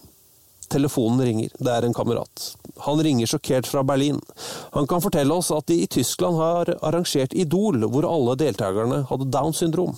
[0.70, 1.52] Telefonen ringer.
[1.60, 2.56] Det er en kamerat.
[2.86, 4.20] Han ringer sjokkert fra Berlin.
[4.72, 9.30] Han kan fortelle oss at de i Tyskland har arrangert Idol, hvor alle deltakerne hadde
[9.32, 9.96] Downs syndrom.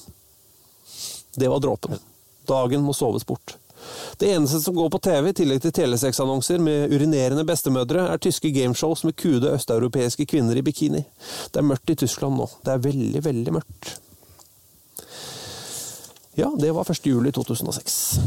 [1.35, 1.97] Det var dråpen.
[2.45, 3.57] Dagen må soves bort.
[4.19, 8.51] Det eneste som går på TV, i tillegg til telesexannonser med urinerende bestemødre, er tyske
[8.55, 11.05] gameshows med kude østeuropeiske kvinner i bikini.
[11.53, 12.49] Det er mørkt i Tyskland nå.
[12.65, 13.95] Det er veldig, veldig mørkt.
[16.39, 17.05] Ja, det var 1.
[17.05, 18.19] juli 2006.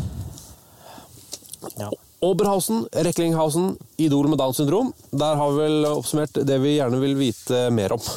[2.23, 4.93] Oberhausen, Recklinghausen, Idol med Downs syndrom.
[5.11, 8.03] Der har vi vel oppsummert det vi gjerne vil vite mer om.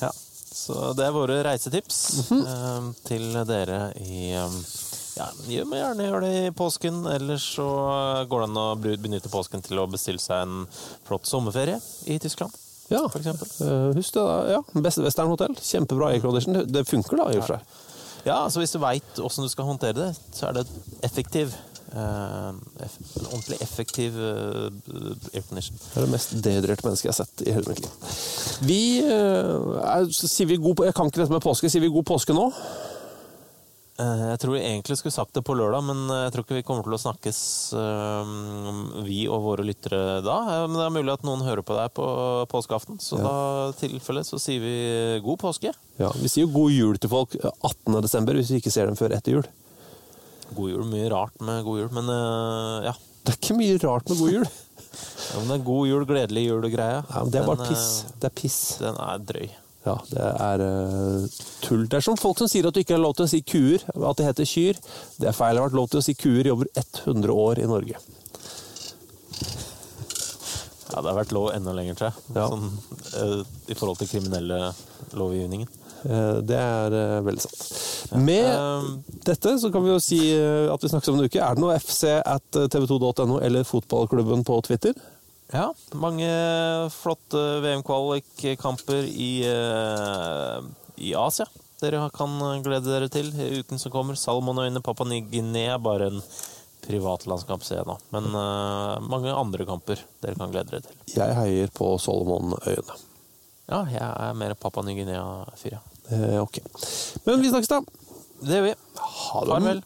[0.00, 0.10] Ja,
[0.52, 1.98] så det er våre reisetips
[2.32, 4.56] eh, til dere i eh,
[5.16, 5.30] ja,
[5.64, 7.66] meg gjerne gjør det i påsken, ellers så
[8.28, 10.66] går det an å benytte påsken til å bestille seg en
[11.08, 11.80] flott sommerferie
[12.12, 12.52] i Tyskland.
[12.92, 13.48] Ja, for eksempel.
[13.64, 14.36] Eh, Husk det, da.
[14.56, 15.56] Ja, Beste Western Hotel.
[15.58, 16.60] Kjempebra aircondition.
[16.70, 17.60] Det- funker, da, i og for seg.
[18.26, 20.66] Ja, så hvis du veit åssen du skal håndtere det, så er det
[21.02, 21.54] effektiv.
[21.96, 22.50] Uh,
[22.82, 24.68] eff en ordentlig effektiv uh,
[25.32, 25.78] aircondition.
[25.78, 28.16] Det er det mest dehydrerte mennesket jeg har sett i hele mitt liv.
[28.66, 31.70] Vi uh, er, sier vi god, Jeg kan ikke dette med påske.
[31.70, 32.50] Sier vi god påske nå?
[33.98, 36.64] Eh, Jeg tror vi egentlig skulle sagt det på lørdag, men jeg tror ikke vi
[36.68, 37.38] kommer til å snakkes
[37.80, 38.32] eh,
[39.06, 40.34] vi og våre lyttere da.
[40.52, 42.08] Eh, Men det er mulig at noen hører på deg på
[42.52, 43.36] påskeaften, så da
[43.80, 44.74] tilfelle så sier vi
[45.24, 45.72] god påske.
[46.00, 47.96] Ja, Vi sier jo god jul til folk 18.
[48.04, 49.48] desember, hvis vi ikke ser dem før etter jul.
[50.54, 50.84] God jul.
[50.92, 52.96] Mye rart med god jul, men eh, ja.
[53.26, 54.44] Det er ikke mye rart med god jul.
[55.32, 57.00] ja men det er god jul, gledelig jul-greia.
[57.08, 57.88] Ja, men det er bare Den, piss.
[58.04, 58.58] eh, Det er piss.
[58.84, 59.48] Den er drøy.
[59.86, 61.26] Ja, det er uh,
[61.62, 61.84] tull.
[61.86, 63.84] Det er som folk som sier at du ikke har lov til å si kuer,
[63.94, 64.80] at det heter kyr.
[65.20, 65.54] Det er feil.
[65.54, 66.70] Det har vært lov til å si kuer i over
[67.06, 68.02] 100 år i Norge.
[70.90, 72.26] Ja, det har vært lov enda lenger, tror jeg.
[72.34, 72.68] Sånn,
[73.14, 74.60] uh, I forhold til kriminelle
[75.18, 75.70] lovgivningen.
[76.02, 77.66] Uh, Det er veldig sant.
[78.22, 80.18] Med dette så kan vi jo si
[80.70, 81.42] at vi snakkes om en uke.
[81.42, 84.94] Er det noe fc at tv2.no eller fotballklubben på Twitter?
[85.54, 86.28] Ja, mange
[86.90, 90.58] flotte VM-kvalikkamper i, eh,
[90.96, 91.46] i Asia.
[91.80, 94.16] Dere kan glede dere til i uken som kommer.
[94.18, 96.22] Salmonøyene, Papua Ny-Guinea bare en
[96.86, 97.98] privatlandskamp, ser jeg nå.
[98.14, 100.96] Men uh, mange andre kamper dere kan glede dere til.
[101.16, 102.96] Jeg heier på Solomonøyene.
[103.66, 105.82] Ja, jeg er mer Papua Ny-Guinea-fyr, ja.
[106.14, 106.60] Eh, ok.
[107.26, 107.80] Men vi snakkes, da.
[108.40, 108.74] Det gjør vi.
[109.02, 109.50] Ha det.
[109.50, 109.82] Farvel.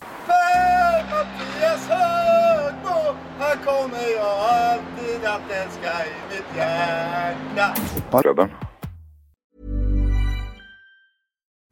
[2.70, 7.82] Mathias Her kommer jeg alltid at elsker i mitt hjerte.
[7.94, 8.50] Fotballklubben.